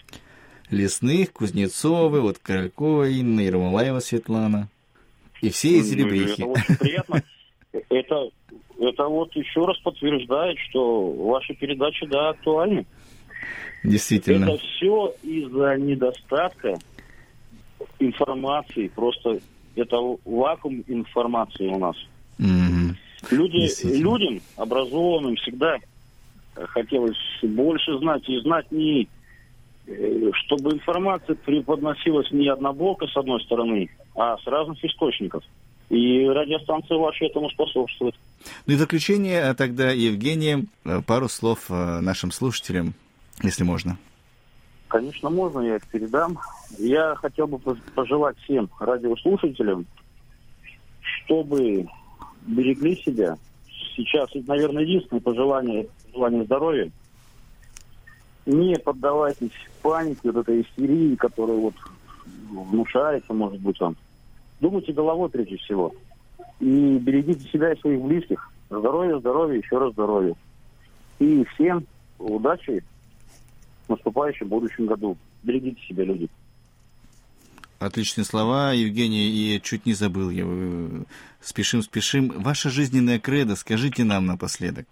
Лесных, 0.70 1.32
Кузнецовы, 1.34 2.22
вот 2.22 2.38
Королькова 2.40 3.10
Инна, 3.10 3.42
Ермолаева 3.42 4.00
Светлана. 4.00 4.70
И 5.42 5.50
все 5.50 5.78
из 5.80 5.92
Ребрихи. 5.92 6.44
Это 6.44 6.46
очень 6.46 6.76
приятно. 6.78 7.24
Это, 7.90 8.30
это 8.90 9.06
вот 9.06 9.36
еще 9.36 9.66
раз 9.66 9.78
подтверждает, 9.80 10.58
что 10.70 11.12
ваши 11.12 11.54
передачи, 11.54 12.06
да, 12.06 12.30
актуальны. 12.30 12.86
Действительно. 13.84 14.46
Это 14.46 14.58
все 14.58 15.14
из-за 15.24 15.76
недостатка 15.78 16.78
информации. 18.00 18.88
Просто 18.90 19.40
это 19.76 19.98
вакуум 20.26 20.84
информации 20.88 21.68
у 21.68 21.80
нас. 21.80 21.96
Mm-hmm. 22.40 22.96
Люди, 23.32 24.02
людям, 24.02 24.42
образованным, 24.58 25.36
всегда 25.38 25.78
хотелось 26.56 27.18
больше 27.42 27.98
знать. 28.00 28.28
И 28.28 28.40
знать 28.40 28.72
не 28.72 29.08
Э, 29.86 30.32
чтобы 30.46 30.72
информация 30.72 31.36
преподносилась 31.36 32.32
не 32.32 32.48
однобоко, 32.48 33.06
с 33.08 33.18
одной 33.18 33.42
стороны, 33.42 33.90
а 34.16 34.38
с 34.38 34.48
разных 34.48 34.84
источников. 34.84 35.44
И 35.90 36.28
радиостанция 36.28 36.98
ваша 36.98 37.26
этому 37.26 37.50
способствует. 37.50 38.16
Ну 38.66 38.74
и 38.74 38.76
в 38.76 38.80
заключение 38.80 39.42
э, 39.42 39.54
тогда, 39.54 39.92
Евгений, 39.92 40.68
э, 40.86 41.02
пару 41.06 41.30
слов 41.30 41.70
нашим 41.70 42.32
слушателям, 42.32 42.94
если 43.42 43.64
можно. 43.64 43.98
Конечно, 44.88 45.30
можно, 45.30 45.62
я 45.62 45.78
их 45.78 45.88
передам. 45.88 46.40
Я 46.78 47.16
хотел 47.16 47.48
бы 47.48 47.58
пожелать 47.96 48.38
всем 48.40 48.70
радиослушателям, 48.80 49.86
чтобы 51.02 51.88
берегли 52.46 52.96
себя. 52.98 53.38
Сейчас, 53.96 54.30
наверное, 54.48 54.84
единственное 54.84 55.22
пожелание, 55.22 55.88
желание 56.14 56.44
здоровья. 56.46 56.92
Не 58.46 58.78
поддавайтесь 58.78 59.52
панике, 59.84 60.32
вот 60.32 60.38
этой 60.38 60.62
истерии, 60.62 61.16
которая 61.16 61.58
вот 61.58 61.76
внушается, 62.50 63.34
может 63.34 63.60
быть, 63.60 63.80
вам. 63.80 63.96
Думайте 64.64 64.94
головой 64.94 65.28
прежде 65.28 65.58
всего. 65.58 65.94
И 66.62 66.98
берегите 66.98 67.46
себя 67.50 67.74
и 67.74 67.80
своих 67.82 68.00
близких. 68.00 68.50
Здоровья, 68.70 69.20
здоровья, 69.20 69.58
еще 69.60 69.78
раз 69.78 69.92
здоровья. 69.92 70.36
И 71.20 71.44
всем 71.54 71.86
удачи 72.18 72.82
в 73.86 73.90
наступающем 73.90 74.48
будущем 74.48 74.86
году. 74.86 75.18
Берегите 75.44 75.82
себя, 75.86 76.06
люди. 76.06 76.30
Отличные 77.80 78.24
слова, 78.24 78.72
Евгений, 78.72 79.28
и 79.28 79.62
чуть 79.62 79.86
не 79.86 79.92
забыл 79.96 80.30
я. 80.30 80.46
Спешим, 81.42 81.82
спешим. 81.82 82.30
Ваша 82.30 82.70
жизненная 82.70 83.20
кредо, 83.20 83.58
скажите 83.58 84.06
нам 84.06 84.28
напоследок. 84.28 84.88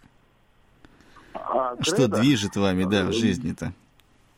А, 1.34 1.78
кредо, 1.78 1.84
Что 1.86 2.08
движет 2.10 2.58
вами, 2.58 2.84
да, 2.84 3.06
в 3.06 3.14
жизни-то? 3.14 3.72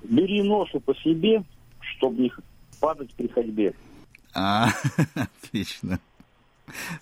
Бери 0.03 0.43
ношу 0.43 0.79
по 0.79 0.93
себе, 0.93 1.43
чтобы 1.79 2.21
не 2.21 2.31
падать 2.79 3.11
при 3.15 3.27
ходьбе. 3.29 3.73
А, 4.33 4.69
отлично. 5.43 5.99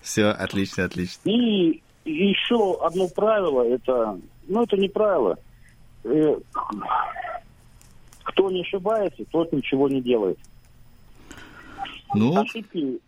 Все, 0.00 0.26
отлично, 0.26 0.84
отлично. 0.84 1.30
И 1.30 1.82
еще 2.04 2.78
одно 2.84 3.08
правило, 3.08 3.62
это, 3.62 4.18
ну, 4.48 4.64
это 4.64 4.76
не 4.76 4.88
правило. 4.88 5.38
Э, 6.04 6.36
кто 8.24 8.50
не 8.50 8.62
ошибается, 8.62 9.24
тот 9.30 9.52
ничего 9.52 9.88
не 9.88 10.00
делает. 10.00 10.38
Ну? 12.14 12.38
Ошибки 12.38 12.98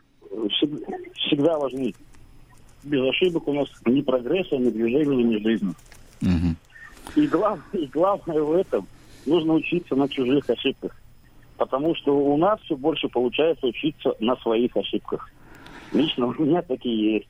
всегда 1.16 1.58
важны. 1.58 1.94
Без 2.82 3.00
ошибок 3.08 3.48
у 3.48 3.52
нас 3.52 3.68
ни 3.86 4.02
прогресса, 4.02 4.56
ни 4.56 4.70
движения, 4.70 5.22
ни 5.22 5.42
жизни. 5.42 5.74
Угу. 6.22 7.20
И, 7.20 7.26
главное, 7.26 7.64
и 7.72 7.86
главное 7.86 8.42
в 8.42 8.52
этом, 8.52 8.86
нужно 9.26 9.54
учиться 9.54 9.94
на 9.94 10.08
чужих 10.08 10.48
ошибках. 10.48 10.92
Потому 11.56 11.94
что 11.94 12.16
у 12.16 12.36
нас 12.36 12.60
все 12.62 12.76
больше 12.76 13.08
получается 13.08 13.66
учиться 13.66 14.14
на 14.18 14.36
своих 14.36 14.76
ошибках. 14.76 15.30
Лично 15.92 16.26
у 16.26 16.32
меня 16.32 16.62
такие 16.62 17.14
есть. 17.14 17.28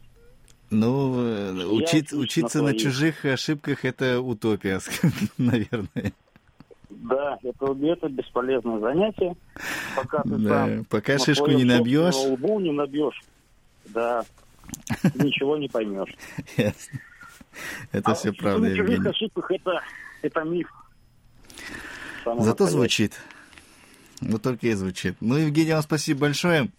Ну, 0.70 1.72
учить, 1.72 2.12
учиться 2.12 2.62
на, 2.62 2.72
на 2.72 2.78
чужих 2.78 3.24
ошибках 3.24 3.84
это 3.84 4.20
утопия, 4.20 4.80
наверное. 5.38 6.12
Да, 6.88 7.38
это, 7.42 7.76
это 7.82 8.08
бесполезное 8.08 8.78
занятие. 8.80 9.37
Пока 9.94 10.22
ты 10.22 10.30
да, 10.37 10.48
сам 10.48 10.84
пока 10.87 11.18
шишку 11.18 11.50
не 11.50 11.64
набьешь. 11.64 12.14
лбу 12.14 12.60
не 12.60 12.72
набьешь. 12.72 13.20
Да, 13.87 14.24
ничего 15.14 15.56
не 15.56 15.68
поймешь. 15.68 16.14
Ясно. 16.56 17.00
Это 17.92 18.12
а 18.12 18.14
все 18.14 18.32
правда, 18.32 18.68
Евгений. 18.68 19.08
ошибках 19.08 19.50
это, 19.50 19.80
это 20.22 20.40
миф. 20.42 20.68
Зато 22.24 22.66
звучит. 22.66 23.12
Вот 24.20 24.42
только 24.42 24.68
и 24.68 24.74
звучит. 24.74 25.16
Ну, 25.20 25.37
Евгений, 25.37 25.72
вам 25.72 25.83
спасибо 25.83 26.20
большое. 26.20 26.70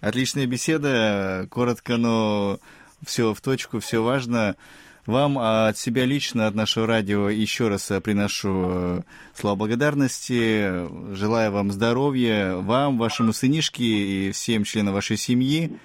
Отличная 0.00 0.46
беседа. 0.46 1.46
Коротко, 1.50 1.96
но 1.96 2.58
все 3.04 3.34
в 3.34 3.40
точку, 3.40 3.80
все 3.80 4.02
важно. 4.02 4.56
Вам 5.06 5.36
а, 5.36 5.68
от 5.68 5.78
себя 5.78 6.04
лично, 6.04 6.46
от 6.46 6.54
нашего 6.54 6.86
радио, 6.86 7.28
еще 7.28 7.66
раз 7.66 7.90
а, 7.90 8.00
приношу 8.00 8.68
э, 8.70 9.00
слова 9.34 9.56
благодарности. 9.56 10.88
Желаю 11.12 11.50
вам 11.50 11.72
здоровья, 11.72 12.54
вам, 12.54 12.98
вашему 12.98 13.32
сынишке 13.32 13.82
и 13.82 14.30
всем 14.30 14.62
членам 14.62 14.94
вашей 14.94 15.16
семьи. 15.16 15.76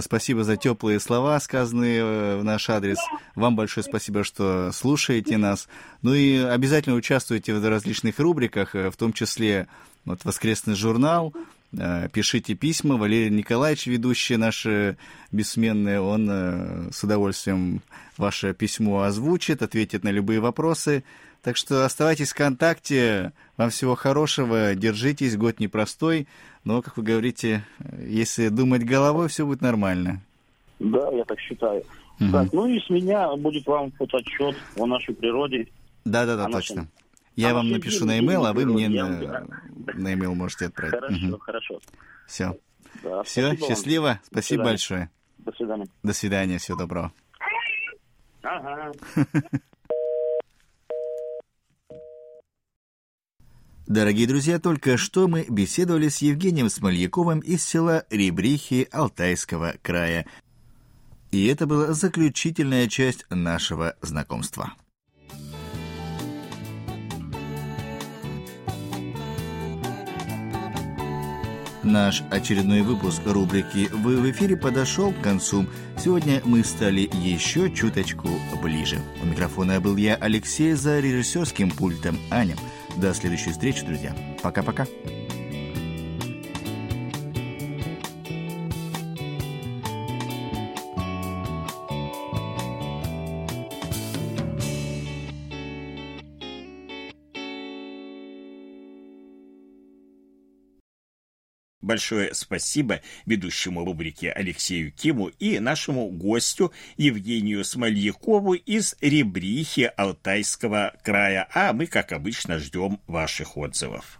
Спасибо 0.00 0.42
за 0.42 0.56
теплые 0.56 0.98
слова, 0.98 1.38
сказанные 1.38 2.38
в 2.38 2.42
наш 2.42 2.68
адрес. 2.68 2.98
Вам 3.36 3.54
большое 3.54 3.84
спасибо, 3.84 4.24
что 4.24 4.72
слушаете 4.72 5.36
нас. 5.36 5.68
Ну 6.02 6.12
и 6.12 6.36
обязательно 6.36 6.96
участвуйте 6.96 7.54
в 7.54 7.64
различных 7.64 8.18
рубриках, 8.18 8.74
в 8.74 8.96
том 8.96 9.12
числе 9.12 9.68
вот 10.06 10.24
«Воскресный 10.24 10.74
журнал», 10.74 11.34
Э, 11.78 12.08
пишите 12.12 12.54
письма. 12.54 12.96
Валерий 12.96 13.30
Николаевич, 13.30 13.86
ведущий 13.86 14.36
наш 14.36 14.66
бессменный, 15.32 16.00
он 16.00 16.28
э, 16.30 16.90
с 16.92 17.02
удовольствием 17.02 17.82
ваше 18.16 18.54
письмо 18.54 19.02
озвучит, 19.02 19.62
ответит 19.62 20.04
на 20.04 20.10
любые 20.10 20.40
вопросы. 20.40 21.04
Так 21.42 21.56
что 21.56 21.84
оставайтесь 21.84 22.32
в 22.32 22.34
контакте. 22.34 23.32
Вам 23.56 23.70
всего 23.70 23.94
хорошего. 23.94 24.74
Держитесь. 24.74 25.36
Год 25.36 25.60
непростой. 25.60 26.26
Но, 26.64 26.82
как 26.82 26.96
вы 26.96 27.04
говорите, 27.04 27.64
если 28.04 28.48
думать 28.48 28.84
головой, 28.84 29.28
все 29.28 29.46
будет 29.46 29.60
нормально. 29.60 30.20
Да, 30.80 31.10
я 31.12 31.24
так 31.24 31.38
считаю. 31.38 31.84
Угу. 32.20 32.32
Так, 32.32 32.52
ну 32.52 32.66
и 32.66 32.80
с 32.80 32.90
меня 32.90 33.34
будет 33.36 33.66
вам 33.66 33.92
фотоотчет 33.92 34.56
о 34.76 34.86
нашей 34.86 35.14
природе. 35.14 35.68
Да-да-да, 36.04 36.46
точно. 36.46 36.76
Нашем 36.76 36.90
я 37.36 37.50
а 37.50 37.54
вам 37.54 37.70
напишу 37.70 38.06
на 38.06 38.18
e-mail, 38.18 38.46
а 38.46 38.52
вы 38.52 38.64
мне 38.64 38.88
на, 38.88 39.46
на 39.94 40.08
e-mail 40.08 40.34
можете 40.34 40.66
отправить. 40.66 40.94
Хорошо, 40.94 41.26
угу. 41.26 41.38
хорошо. 41.38 41.80
Все. 42.26 42.58
Да, 43.02 43.22
Все, 43.22 43.56
счастливо. 43.56 44.06
Вам. 44.06 44.18
Спасибо 44.24 44.62
До 44.64 44.70
большое. 44.70 45.10
До 45.38 45.52
свидания. 45.52 45.86
До 46.02 46.12
свидания, 46.12 46.58
всего 46.58 46.78
доброго. 46.78 47.12
Ага. 48.42 48.92
Дорогие 53.86 54.26
друзья, 54.26 54.58
только 54.58 54.96
что 54.96 55.28
мы 55.28 55.46
беседовали 55.48 56.08
с 56.08 56.18
Евгением 56.18 56.68
Смольяковым 56.68 57.38
из 57.38 57.62
села 57.62 58.04
Ребрихи 58.10 58.88
Алтайского 58.90 59.74
края. 59.80 60.26
И 61.30 61.46
это 61.46 61.66
была 61.66 61.92
заключительная 61.92 62.88
часть 62.88 63.26
нашего 63.30 63.94
знакомства. 64.02 64.72
Наш 71.86 72.24
очередной 72.32 72.82
выпуск 72.82 73.22
рубрики 73.26 73.88
«Вы 73.92 74.16
в 74.16 74.28
эфире» 74.32 74.56
подошел 74.56 75.12
к 75.12 75.20
концу. 75.20 75.66
Сегодня 75.96 76.42
мы 76.44 76.64
стали 76.64 77.08
еще 77.12 77.70
чуточку 77.70 78.28
ближе. 78.60 78.98
У 79.22 79.26
микрофона 79.26 79.80
был 79.80 79.96
я, 79.96 80.16
Алексей, 80.16 80.72
за 80.72 80.98
режиссерским 80.98 81.70
пультом 81.70 82.18
Аня. 82.28 82.56
До 82.96 83.14
следующей 83.14 83.52
встречи, 83.52 83.86
друзья. 83.86 84.16
Пока-пока. 84.42 84.84
Большое 101.86 102.34
спасибо 102.34 103.00
ведущему 103.26 103.84
рубрики 103.84 104.26
Алексею 104.26 104.90
Киму 104.90 105.28
и 105.28 105.60
нашему 105.60 106.08
гостю 106.08 106.72
Евгению 106.96 107.64
Смольякову 107.64 108.54
из 108.54 108.96
Ребрихи 109.00 109.92
Алтайского 109.96 110.94
края. 111.04 111.46
А 111.54 111.72
мы, 111.72 111.86
как 111.86 112.10
обычно, 112.10 112.58
ждем 112.58 112.98
ваших 113.06 113.56
отзывов. 113.56 114.18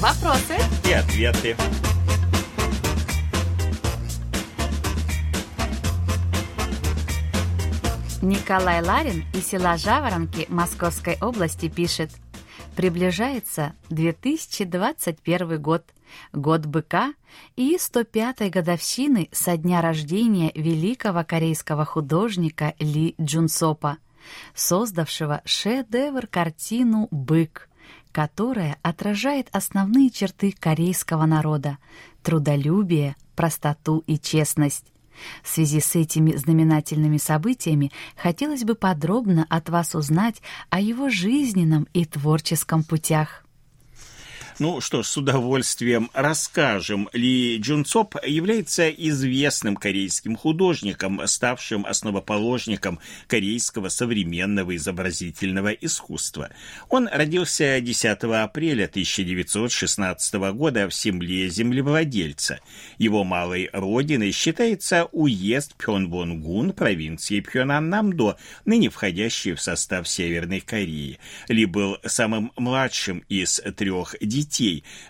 Вопросы 0.00 0.56
и 0.88 0.92
ответы. 0.94 1.56
Николай 8.22 8.80
Ларин 8.80 9.24
из 9.34 9.48
села 9.48 9.76
Жаворонки 9.76 10.46
Московской 10.48 11.18
области 11.20 11.68
пишет. 11.68 12.12
Приближается 12.76 13.74
2021 13.90 15.60
год, 15.60 15.84
год 16.32 16.66
быка 16.66 17.14
и 17.56 17.76
105-й 17.76 18.48
годовщины 18.48 19.28
со 19.32 19.56
дня 19.56 19.82
рождения 19.82 20.52
великого 20.54 21.24
корейского 21.24 21.84
художника 21.84 22.74
Ли 22.78 23.16
Джунсопа, 23.20 23.98
создавшего 24.54 25.42
шедевр-картину 25.44 27.08
«Бык», 27.10 27.68
которая 28.12 28.78
отражает 28.82 29.48
основные 29.50 30.10
черты 30.10 30.54
корейского 30.56 31.26
народа– 31.26 31.78
трудолюбие, 32.22 33.16
простоту 33.34 34.04
и 34.06 34.16
честность. 34.16 34.91
В 35.42 35.48
связи 35.48 35.80
с 35.80 35.94
этими 35.94 36.36
знаменательными 36.36 37.18
событиями 37.18 37.92
хотелось 38.16 38.64
бы 38.64 38.74
подробно 38.74 39.46
от 39.48 39.68
вас 39.68 39.94
узнать 39.94 40.42
о 40.70 40.80
его 40.80 41.08
жизненном 41.08 41.86
и 41.92 42.04
творческом 42.04 42.84
путях. 42.84 43.44
Ну 44.58 44.82
что 44.82 45.02
ж, 45.02 45.06
с 45.06 45.16
удовольствием 45.16 46.10
расскажем. 46.12 47.08
Ли 47.14 47.56
Джунцоп 47.56 48.16
является 48.24 48.90
известным 48.90 49.76
корейским 49.76 50.36
художником, 50.36 51.22
ставшим 51.26 51.86
основоположником 51.86 52.98
корейского 53.28 53.88
современного 53.88 54.76
изобразительного 54.76 55.70
искусства. 55.70 56.50
Он 56.90 57.08
родился 57.08 57.80
10 57.80 58.24
апреля 58.24 58.84
1916 58.84 60.34
года 60.52 60.88
в 60.88 60.94
семье 60.94 61.48
землевладельца. 61.48 62.60
Его 62.98 63.24
малой 63.24 63.70
родиной 63.72 64.32
считается 64.32 65.08
уезд 65.12 65.74
Пхёнвонгун 65.76 66.72
провинции 66.72 67.40
Пхёнан-Намдо, 67.40 68.36
ныне 68.66 68.90
входящий 68.90 69.54
в 69.54 69.62
состав 69.62 70.06
Северной 70.06 70.60
Кореи. 70.60 71.18
Ли 71.48 71.64
был 71.64 71.96
самым 72.04 72.52
младшим 72.56 73.24
из 73.30 73.60
трех 73.76 74.14
детей. 74.20 74.41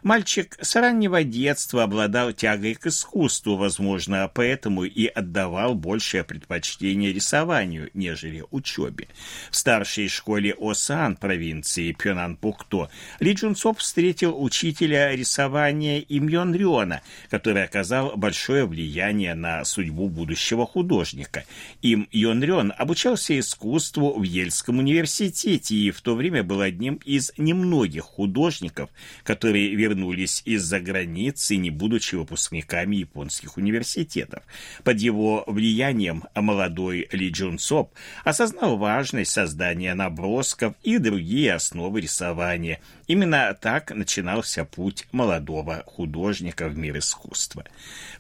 Мальчик 0.03 0.57
с 0.61 0.77
раннего 0.77 1.25
детства 1.25 1.85
обладал 1.85 2.33
тягой 2.33 2.75
к 2.75 2.87
искусству, 2.87 3.57
возможно, 3.57 4.31
поэтому 4.33 4.85
и 4.85 5.07
отдавал 5.07 5.75
большее 5.75 6.25
предпочтение 6.25 7.13
рисованию, 7.13 7.91
нежели 7.95 8.45
учебе. 8.51 9.09
В 9.51 9.57
старшей 9.57 10.09
школе 10.09 10.55
Осан 10.59 11.17
провинции 11.17 11.93
Пёнан-Пукто 11.93 12.89
Ли 13.21 13.33
Джунсоп 13.33 13.79
встретил 13.79 14.43
учителя 14.43 15.15
рисования 15.15 16.01
Им 16.01 16.29
Йон 16.29 16.55
Рёна, 16.55 17.03
который 17.31 17.65
оказал 17.65 18.17
большое 18.17 18.67
влияние 18.67 19.35
на 19.35 19.65
судьбу 19.65 20.09
будущего 20.09 20.67
художника. 20.67 21.45
Им 21.83 22.09
Йон 22.13 22.43
Рён 22.43 22.73
обучался 22.77 23.39
искусству 23.39 24.19
в 24.19 24.23
Йельском 24.23 24.79
университете 24.79 25.75
и 25.75 25.91
в 25.91 26.01
то 26.01 26.15
время 26.15 26.43
был 26.43 26.61
одним 26.61 26.97
из 27.05 27.33
немногих 27.37 28.05
художников, 28.05 28.91
которые 29.25 29.75
вернулись 29.75 30.43
из-за 30.45 30.81
границы, 30.81 31.57
не 31.57 31.71
будучи 31.71 32.15
выпускниками 32.15 32.97
японских 32.97 33.57
университетов. 33.57 34.43
Под 34.85 35.01
его 35.01 35.45
влиянием 35.47 36.25
молодой 36.35 37.09
Ли 37.13 37.31
Джун 37.31 37.59
Соп 37.59 37.93
осознал 38.25 38.77
важность 38.77 39.31
создания 39.31 39.95
набросков 39.95 40.75
и 40.83 40.99
другие 40.99 41.55
основы 41.55 42.01
рисования. 42.01 42.81
Именно 43.07 43.57
так 43.61 43.91
начинался 43.91 44.65
путь 44.65 45.07
молодого 45.13 45.83
художника 45.87 46.69
в 46.69 46.77
мир 46.77 46.99
искусства. 46.99 47.65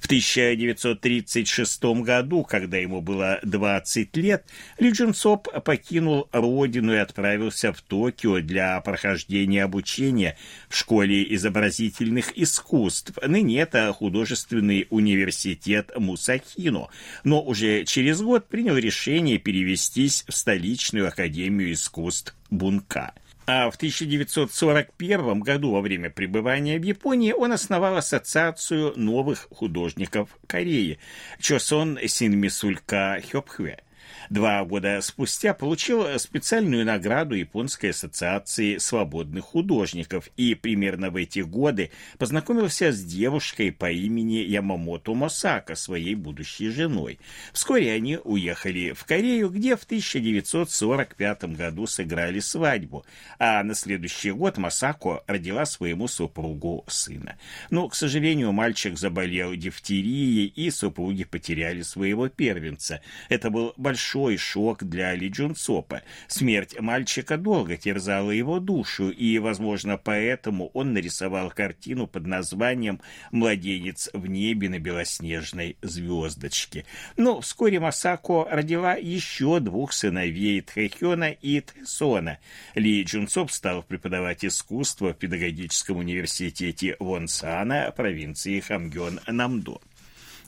В 0.00 0.06
1936 0.06 1.84
году, 2.02 2.44
когда 2.44 2.76
ему 2.76 3.00
было 3.00 3.38
20 3.42 4.16
лет, 4.16 4.44
Ли 4.78 4.90
Джун 4.90 5.14
Соп 5.14 5.48
покинул 5.64 6.28
родину 6.32 6.92
и 6.92 6.98
отправился 6.98 7.72
в 7.72 7.80
Токио 7.80 8.40
для 8.40 8.80
прохождения 8.80 9.64
обучения 9.64 10.36
в 10.68 10.76
школе 10.76 10.91
изобразительных 11.00 12.36
искусств. 12.36 13.12
Ныне 13.26 13.60
это 13.60 13.92
художественный 13.92 14.86
университет 14.90 15.92
Мусахино, 15.96 16.88
но 17.24 17.42
уже 17.42 17.84
через 17.84 18.20
год 18.20 18.48
принял 18.48 18.76
решение 18.76 19.38
перевестись 19.38 20.24
в 20.28 20.32
столичную 20.32 21.08
академию 21.08 21.72
искусств 21.72 22.34
Бунка. 22.50 23.14
А 23.46 23.70
в 23.70 23.76
1941 23.76 25.40
году, 25.40 25.72
во 25.72 25.80
время 25.80 26.10
пребывания 26.10 26.78
в 26.78 26.82
Японии, 26.84 27.32
он 27.32 27.52
основал 27.52 27.96
Ассоциацию 27.96 28.92
новых 28.96 29.48
художников 29.50 30.28
Кореи 30.46 30.98
Чосон 31.40 31.98
Синмисулька 32.06 33.20
Хёпхве– 33.30 33.82
Два 34.30 34.64
года 34.64 35.00
спустя 35.02 35.54
получил 35.54 36.18
специальную 36.18 36.84
награду 36.84 37.34
Японской 37.34 37.90
ассоциации 37.90 38.78
свободных 38.78 39.44
художников 39.44 40.28
и 40.36 40.54
примерно 40.54 41.10
в 41.10 41.16
эти 41.16 41.40
годы 41.40 41.90
познакомился 42.18 42.92
с 42.92 43.02
девушкой 43.02 43.72
по 43.72 43.90
имени 43.90 44.36
Ямамото 44.36 45.14
Мосака, 45.14 45.74
своей 45.74 46.14
будущей 46.14 46.70
женой. 46.70 47.18
Вскоре 47.52 47.92
они 47.92 48.18
уехали 48.22 48.92
в 48.92 49.04
Корею, 49.04 49.50
где 49.50 49.76
в 49.76 49.84
1945 49.84 51.44
году 51.56 51.86
сыграли 51.86 52.40
свадьбу, 52.40 53.04
а 53.38 53.62
на 53.62 53.74
следующий 53.74 54.30
год 54.30 54.58
Масако 54.58 55.24
родила 55.26 55.64
своему 55.64 56.08
супругу 56.08 56.84
сына. 56.88 57.36
Но, 57.70 57.88
к 57.88 57.94
сожалению, 57.94 58.52
мальчик 58.52 58.98
заболел 58.98 59.54
дифтерией, 59.54 60.46
и 60.46 60.70
супруги 60.70 61.24
потеряли 61.24 61.82
своего 61.82 62.28
первенца. 62.28 63.00
Это 63.28 63.50
был 63.50 63.72
большой 63.76 64.11
большой 64.12 64.36
шок 64.36 64.84
для 64.84 65.14
Ли 65.14 65.28
Джунсопа. 65.28 66.02
Смерть 66.28 66.78
мальчика 66.78 67.38
долго 67.38 67.78
терзала 67.78 68.30
его 68.30 68.60
душу, 68.60 69.08
и, 69.08 69.38
возможно, 69.38 69.96
поэтому 69.96 70.70
он 70.74 70.92
нарисовал 70.92 71.50
картину 71.50 72.06
под 72.06 72.26
названием 72.26 73.00
«Младенец 73.30 74.10
в 74.12 74.26
небе 74.26 74.68
на 74.68 74.78
белоснежной 74.78 75.76
звездочке». 75.80 76.84
Но 77.16 77.40
вскоре 77.40 77.80
Масако 77.80 78.46
родила 78.50 78.94
еще 78.96 79.60
двух 79.60 79.94
сыновей 79.94 80.60
Тхэхёна 80.60 81.30
и 81.30 81.60
Тхэсона. 81.60 82.38
Ли 82.74 83.02
Джунсоп 83.04 83.50
стал 83.50 83.82
преподавать 83.82 84.44
искусство 84.44 85.14
в 85.14 85.16
педагогическом 85.16 85.96
университете 85.96 86.96
Вонсана 86.98 87.92
провинции 87.96 88.60
Хамгён-Намдо. 88.60 89.80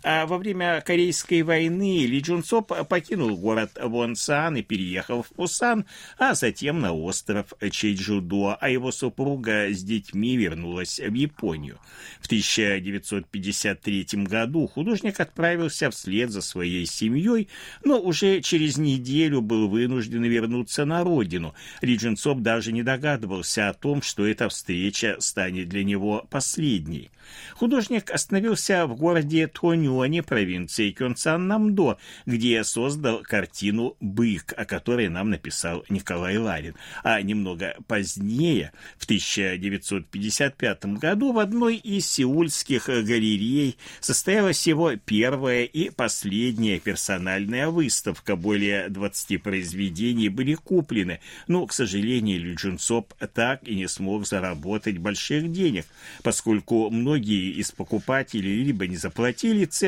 А 0.07 0.27
во 0.27 0.37
время 0.37 0.83
Корейской 0.83 1.41
войны 1.41 2.05
Ли 2.05 2.21
Джун 2.21 2.45
Соп 2.45 2.73
покинул 2.89 3.39
город 3.39 3.71
Вонсан 3.81 4.55
и 4.57 4.63
переехал 4.63 5.23
в 5.23 5.29
Пусан, 5.29 5.87
а 6.19 6.35
затем 6.35 6.83
на 6.83 6.93
остров 6.93 7.55
Чейджудо, 7.71 8.55
а 8.55 8.69
его 8.69 8.93
супруга 8.93 9.73
с 9.73 9.83
детьми 9.83 10.37
вернулась 10.37 11.01
в 11.01 11.15
Японию. 11.15 11.79
В 12.21 12.27
1953 12.27 14.07
году 14.25 14.67
художник 14.67 15.21
отправился 15.21 15.91
вслед 15.91 16.29
за 16.31 16.43
своей 16.43 16.85
семьей, 16.85 17.49
но 17.83 17.99
уже 17.99 18.43
через 18.43 18.77
неделю 18.77 19.41
был 19.41 19.69
вынужден 19.69 20.25
вернуться 20.25 20.85
на 20.85 21.03
родину. 21.03 21.55
Ли 21.81 21.97
Джун 21.97 22.19
Соп 22.19 22.41
даже 22.41 22.73
не 22.73 22.83
догадывался 22.83 23.71
о 23.71 23.73
том, 23.73 24.03
что 24.03 24.27
эта 24.27 24.51
встреча 24.51 25.17
станет 25.21 25.71
для 25.71 25.83
него 25.83 26.27
последней. 26.29 27.11
Художник 27.55 28.11
остановился 28.11 28.87
в 28.87 28.97
городе 28.97 29.47
Тонюане 29.95 30.23
провинции 30.25 30.91
Кёнсан-Намдо, 30.91 31.99
где 32.27 32.65
создал 32.65 33.23
картину 33.23 33.97
«Бык», 34.01 34.53
о 34.57 34.65
которой 34.65 35.09
нам 35.09 35.31
написал 35.31 35.85
Николай 35.89 36.37
Ларин. 36.37 36.75
А 37.05 37.23
немного 37.23 37.77
позднее, 37.87 38.73
в 38.99 39.05
1955 39.05 40.87
году, 40.99 41.33
в 41.33 41.39
одной 41.39 41.77
из 41.77 42.11
сеульских 42.11 42.87
галерей 42.89 43.77
состоялась 44.01 44.67
его 44.67 44.97
первая 44.97 45.63
и 45.63 45.91
последняя 45.91 46.81
персональная 46.81 47.69
выставка. 47.69 48.35
Более 48.35 48.89
20 48.89 49.41
произведений 49.41 50.29
были 50.29 50.55
куплены, 50.55 51.21
но, 51.47 51.67
к 51.67 51.73
сожалению, 51.73 52.41
Ли 52.41 52.57
Джунсоп 52.57 53.15
так 53.33 53.63
и 53.69 53.77
не 53.77 53.87
смог 53.87 54.27
заработать 54.27 54.99
больших 54.99 55.53
денег, 55.53 55.87
поскольку 56.25 56.91
Многие 56.91 57.51
из 57.51 57.71
покупателей 57.71 58.65
либо 58.65 58.87
не 58.87 58.97
заплатили 58.97 59.67
цену, 59.67 59.84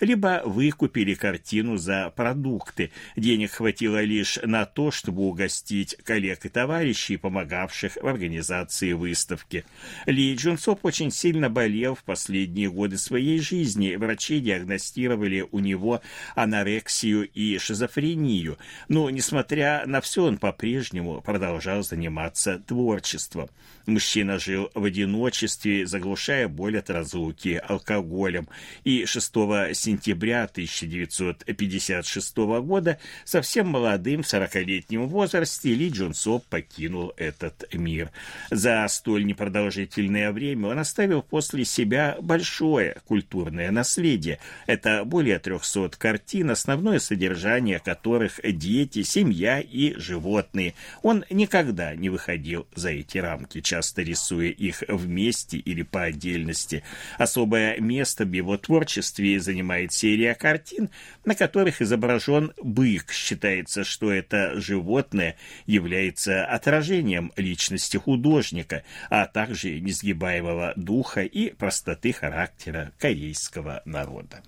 либо 0.00 0.42
выкупили 0.44 1.14
картину 1.14 1.76
за 1.76 2.12
продукты. 2.14 2.90
Денег 3.16 3.52
хватило 3.52 4.02
лишь 4.02 4.38
на 4.42 4.64
то, 4.64 4.90
чтобы 4.90 5.22
угостить 5.22 5.96
коллег 6.04 6.44
и 6.46 6.48
товарищей, 6.48 7.16
помогавших 7.16 7.98
в 8.00 8.06
организации 8.06 8.92
выставки. 8.92 9.64
Ли 10.06 10.34
Джунсоп 10.34 10.84
очень 10.84 11.10
сильно 11.10 11.50
болел 11.50 11.94
в 11.94 12.04
последние 12.04 12.70
годы 12.70 12.98
своей 12.98 13.40
жизни. 13.40 13.96
Врачи 13.96 14.40
диагностировали 14.40 15.46
у 15.50 15.58
него 15.58 16.00
анорексию 16.34 17.28
и 17.28 17.58
шизофрению. 17.58 18.58
Но, 18.88 19.10
несмотря 19.10 19.84
на 19.86 20.00
все, 20.00 20.24
он 20.24 20.38
по-прежнему 20.38 21.20
продолжал 21.20 21.82
заниматься 21.82 22.58
творчеством. 22.58 23.48
Мужчина 23.86 24.38
жил 24.38 24.70
в 24.74 24.84
одиночестве, 24.84 25.86
заглушая 25.86 26.48
боль 26.48 26.78
от 26.78 26.88
разлуки 26.88 27.60
алкоголем, 27.62 28.48
и 28.82 29.04
6 29.04 29.30
сентября 29.74 30.44
1956 30.44 32.36
года 32.62 32.98
совсем 33.24 33.68
молодым 33.68 34.22
в 34.22 34.32
40-летнем 34.32 35.06
возрасте 35.06 35.74
Ли 35.74 35.90
Джун 35.90 36.14
Соп 36.14 36.46
покинул 36.46 37.12
этот 37.18 37.74
мир. 37.74 38.10
За 38.50 38.86
столь 38.88 39.26
непродолжительное 39.26 40.32
время 40.32 40.68
он 40.68 40.78
оставил 40.78 41.20
после 41.20 41.66
себя 41.66 42.16
большое 42.22 42.96
культурное 43.06 43.70
наследие. 43.70 44.38
Это 44.66 45.04
более 45.04 45.38
300 45.38 45.90
картин, 45.98 46.50
основное 46.50 47.00
содержание 47.00 47.80
которых 47.80 48.40
дети, 48.42 49.02
семья 49.02 49.60
и 49.60 49.94
животные. 49.98 50.72
Он 51.02 51.24
никогда 51.28 51.94
не 51.94 52.08
выходил 52.08 52.66
за 52.74 52.90
эти 52.90 53.18
рамки 53.18 53.60
часто 53.74 54.02
рисуя 54.02 54.50
их 54.50 54.84
вместе 54.86 55.56
или 55.56 55.82
по 55.82 56.04
отдельности. 56.04 56.84
Особое 57.18 57.80
место 57.80 58.24
в 58.24 58.30
его 58.30 58.56
творчестве 58.56 59.40
занимает 59.40 59.92
серия 59.92 60.36
картин, 60.36 60.90
на 61.24 61.34
которых 61.34 61.82
изображен 61.82 62.52
бык. 62.62 63.10
Считается, 63.10 63.82
что 63.82 64.12
это 64.12 64.60
животное 64.60 65.36
является 65.66 66.46
отражением 66.46 67.32
личности 67.34 67.96
художника, 67.96 68.84
а 69.10 69.26
также 69.26 69.80
несгибаемого 69.80 70.74
духа 70.76 71.22
и 71.22 71.50
простоты 71.50 72.12
характера 72.12 72.92
корейского 73.00 73.82
народа. 73.84 74.44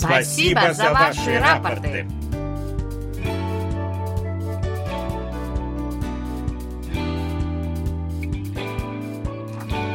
Спасибо 0.00 0.72
за 0.72 0.90
ваши 0.92 1.38
рапорты. 1.38 2.06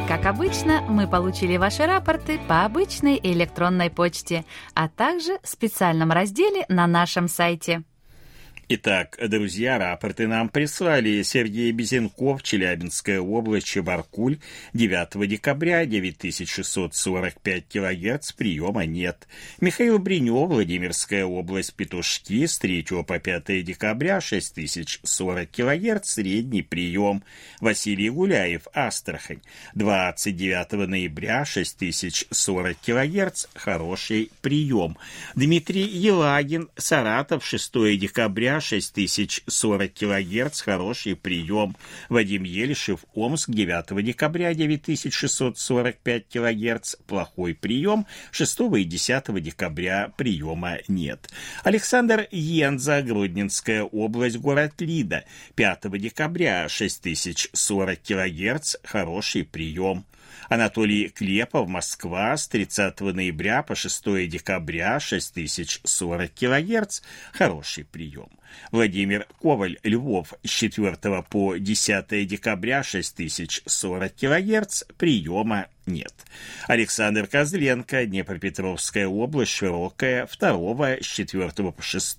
Как 0.06 0.26
обычно, 0.26 0.82
мы 0.82 1.08
получили 1.08 1.56
ваши 1.56 1.84
рапорты 1.84 2.38
по 2.46 2.64
обычной 2.64 3.18
электронной 3.20 3.90
почте, 3.90 4.44
а 4.74 4.88
также 4.88 5.38
в 5.42 5.48
специальном 5.48 6.12
разделе 6.12 6.64
на 6.68 6.86
нашем 6.86 7.26
сайте. 7.26 7.82
Итак, 8.68 9.16
друзья, 9.24 9.78
рапорты 9.78 10.26
нам 10.26 10.48
прислали 10.48 11.22
Сергей 11.22 11.70
Безенков, 11.70 12.42
Челябинская 12.42 13.20
область, 13.20 13.68
Чебаркуль, 13.68 14.40
9 14.74 15.28
декабря, 15.28 15.86
9645 15.86 17.68
килогерц, 17.68 18.32
приема 18.32 18.84
нет. 18.84 19.28
Михаил 19.60 20.00
Бринев, 20.00 20.48
Владимирская 20.48 21.24
область, 21.24 21.74
Петушки, 21.74 22.44
с 22.44 22.58
3 22.58 22.82
по 23.06 23.20
5 23.20 23.62
декабря, 23.62 24.20
6040 24.20 25.48
килогерц, 25.48 26.10
средний 26.10 26.62
прием. 26.62 27.22
Василий 27.60 28.10
Гуляев, 28.10 28.62
Астрахань, 28.74 29.42
29 29.76 30.88
ноября, 30.88 31.44
6040 31.44 32.76
килогерц, 32.78 33.46
хороший 33.54 34.32
прием. 34.42 34.98
Дмитрий 35.36 35.86
Елагин, 35.86 36.68
Саратов, 36.76 37.46
6 37.46 37.96
декабря, 37.96 38.55
6040 38.60 39.92
кГц, 39.92 40.60
хороший 40.60 41.16
прием. 41.16 41.76
Вадим 42.08 42.44
Елишев, 42.44 43.04
Омск, 43.14 43.50
9 43.50 44.04
декабря, 44.04 44.54
9645 44.54 46.28
кГц, 46.28 46.96
плохой 47.06 47.54
прием. 47.54 48.06
6 48.30 48.60
и 48.76 48.84
10 48.84 49.42
декабря 49.42 50.12
приема 50.16 50.78
нет. 50.88 51.28
Александр 51.64 52.28
Йенза, 52.30 53.02
Гродненская 53.02 53.82
область, 53.82 54.38
город 54.38 54.74
Лида, 54.80 55.24
5 55.54 55.98
декабря, 55.98 56.68
6040 56.68 57.98
кГц, 58.02 58.76
хороший 58.84 59.44
прием. 59.44 60.04
Анатолий 60.48 61.08
Клепов, 61.08 61.68
Москва, 61.68 62.36
с 62.36 62.48
30 62.48 63.00
ноября 63.00 63.62
по 63.62 63.74
6 63.74 64.28
декабря, 64.28 65.00
6040 65.00 66.32
кГц, 66.32 67.00
хороший 67.32 67.84
прием. 67.84 68.28
Владимир 68.72 69.26
Коваль, 69.40 69.78
Львов, 69.82 70.34
с 70.44 70.48
4 70.48 70.96
по 71.28 71.56
10 71.56 72.26
декабря, 72.26 72.82
6040 72.82 74.14
кГц, 74.14 74.82
приема 74.96 75.66
нет. 75.86 76.12
Александр 76.66 77.26
Козленко, 77.26 78.06
Днепропетровская 78.06 79.06
область, 79.06 79.52
Широкая, 79.52 80.26
2 80.26 80.96
с 81.00 81.06
4 81.06 81.50
по 81.50 81.82
6, 81.82 82.18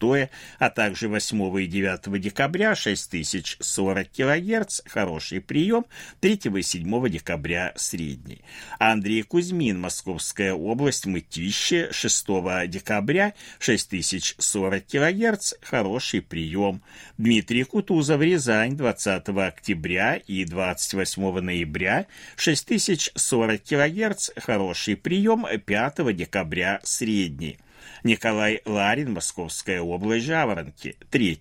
а 0.60 0.70
также 0.70 1.10
8 1.10 1.62
и 1.62 1.68
9 1.68 2.22
декабря 2.22 2.76
6040 2.76 4.08
кГц, 4.10 4.82
хороший 4.86 5.42
прием, 5.42 5.86
3 6.22 6.40
и 6.56 6.62
7 6.62 7.10
декабря 7.10 7.74
средний. 7.76 8.42
Андрей 8.80 9.24
Кузьмин, 9.24 9.80
Московская 9.80 10.54
область, 10.54 11.06
Мытище, 11.06 11.90
6 11.92 12.28
декабря 12.68 13.34
6040 13.60 14.86
кГц, 14.86 15.54
хороший 15.62 16.22
прием. 16.22 16.82
Дмитрий 17.18 17.64
Кутузов, 17.64 18.22
Рязань, 18.22 18.78
20 18.78 19.30
октября 19.30 20.16
и 20.16 20.46
28 20.46 21.40
ноября 21.40 22.08
6040 22.36 23.57
кГц 23.64 24.32
хороший 24.38 24.96
прием 24.96 25.46
5 25.66 26.16
декабря 26.16 26.80
средний. 26.84 27.58
Николай 28.04 28.62
Ларин, 28.66 29.14
Московская 29.14 29.82
область, 29.82 30.26
Жаворонки. 30.26 30.96
3, 31.10 31.40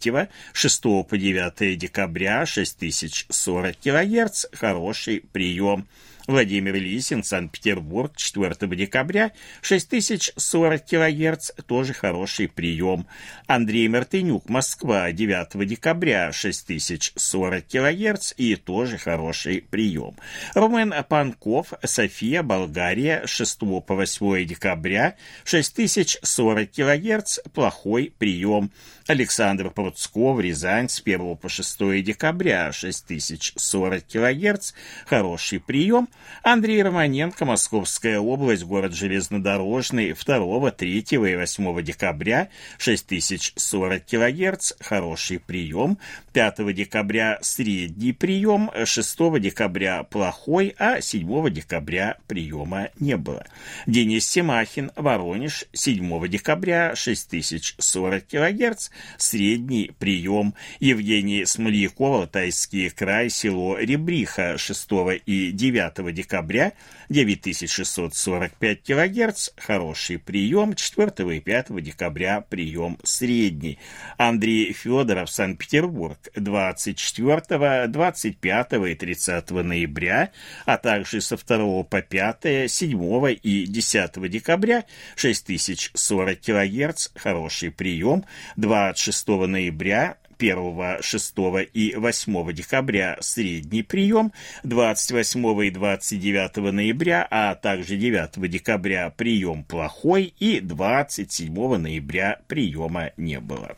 6 0.52 0.82
по 0.82 1.06
9 1.10 1.78
декабря 1.78 2.46
6040 2.46 3.76
кГц, 3.76 4.46
хороший 4.52 5.20
прием. 5.32 5.86
Владимир 6.26 6.74
Лисин, 6.74 7.22
Санкт-Петербург, 7.22 8.16
4 8.16 8.54
декабря, 8.76 9.32
6040 9.62 10.84
кГц, 10.84 11.50
тоже 11.66 11.92
хороший 11.92 12.48
прием. 12.48 13.06
Андрей 13.46 13.88
Мартынюк, 13.88 14.48
Москва, 14.48 15.12
9 15.12 15.68
декабря, 15.68 16.32
6040 16.32 17.64
кГц 17.66 18.32
и 18.36 18.56
тоже 18.56 18.98
хороший 18.98 19.62
прием. 19.62 20.16
Румен 20.54 20.92
Панков, 21.08 21.72
София, 21.84 22.42
Болгария, 22.42 23.22
6 23.26 23.58
по 23.86 23.94
8 23.94 24.44
декабря, 24.46 25.16
6040 25.44 26.70
кГц, 26.70 27.38
плохой 27.54 28.12
прием. 28.18 28.70
Александр 29.06 29.70
Пруцков, 29.70 30.40
Рязань, 30.40 30.88
с 30.88 31.00
1 31.00 31.36
по 31.36 31.48
6 31.48 32.02
декабря, 32.02 32.72
6040 32.72 34.04
кГц, 34.04 34.72
хороший 35.06 35.60
прием. 35.60 36.08
Андрей 36.42 36.82
Романенко, 36.82 37.44
Московская 37.44 38.18
область, 38.18 38.64
город 38.64 38.94
Железнодорожный, 38.94 40.12
2, 40.12 40.70
3 40.70 41.06
и 41.10 41.16
8 41.16 41.82
декабря, 41.82 42.48
6040 42.78 44.04
кГц, 44.04 44.72
хороший 44.80 45.40
прием. 45.40 45.98
5 46.32 46.74
декабря 46.74 47.38
средний 47.42 48.12
прием, 48.12 48.70
6 48.84 49.40
декабря 49.40 50.04
плохой, 50.04 50.74
а 50.78 51.00
7 51.00 51.50
декабря 51.50 52.18
приема 52.26 52.90
не 53.00 53.16
было. 53.16 53.44
Денис 53.86 54.28
Семахин, 54.28 54.92
Воронеж, 54.96 55.64
7 55.72 56.28
декабря, 56.28 56.94
6040 56.94 58.26
кГц, 58.26 58.90
средний 59.18 59.92
прием. 59.98 60.54
Евгений 60.80 61.44
Смоляков, 61.44 62.28
Тайский 62.28 62.90
край, 62.90 63.30
село 63.30 63.78
Ребриха, 63.78 64.58
6 64.58 64.88
и 65.26 65.50
9 65.52 66.05
декабря 66.12 66.72
9645 67.08 68.82
кГц, 68.82 69.50
хороший 69.56 70.18
прием, 70.18 70.74
4 70.74 71.36
и 71.36 71.40
5 71.40 71.82
декабря 71.82 72.40
прием 72.40 72.98
средний. 73.02 73.78
Андрей 74.16 74.72
Федоров, 74.72 75.30
Санкт-Петербург, 75.30 76.18
24, 76.34 77.88
25 77.88 78.72
и 78.72 78.94
30 78.94 79.50
ноября, 79.50 80.30
а 80.64 80.76
также 80.78 81.20
со 81.20 81.36
2 81.36 81.84
по 81.84 82.02
5, 82.02 82.70
7 82.70 83.38
и 83.42 83.66
10 83.66 84.30
декабря 84.30 84.84
6040 85.16 86.40
кГц, 86.40 87.08
хороший 87.14 87.70
прием, 87.70 88.24
26 88.56 89.28
ноября 89.28 90.16
1, 90.38 91.02
6 91.02 91.34
и 91.72 91.94
8 91.96 92.52
декабря 92.52 93.16
средний 93.20 93.82
прием, 93.82 94.32
28 94.64 95.64
и 95.64 95.70
29 95.70 96.56
ноября, 96.72 97.26
а 97.30 97.54
также 97.54 97.96
9 97.96 98.50
декабря 98.50 99.10
прием 99.10 99.64
плохой 99.64 100.34
и 100.38 100.60
27 100.60 101.76
ноября 101.76 102.40
приема 102.46 103.10
не 103.16 103.40
было. 103.40 103.76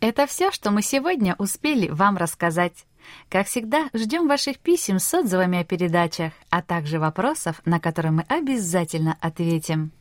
Это 0.00 0.26
все, 0.26 0.50
что 0.50 0.70
мы 0.70 0.82
сегодня 0.82 1.34
успели 1.38 1.88
вам 1.88 2.16
рассказать. 2.16 2.86
Как 3.28 3.46
всегда, 3.46 3.88
ждем 3.92 4.28
ваших 4.28 4.58
писем 4.58 4.98
с 4.98 5.12
отзывами 5.12 5.60
о 5.60 5.64
передачах, 5.64 6.32
а 6.48 6.62
также 6.62 6.98
вопросов, 6.98 7.60
на 7.64 7.80
которые 7.80 8.12
мы 8.12 8.24
обязательно 8.28 9.16
ответим. 9.20 9.92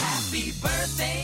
Happy 0.00 0.52
birthday 0.60 1.23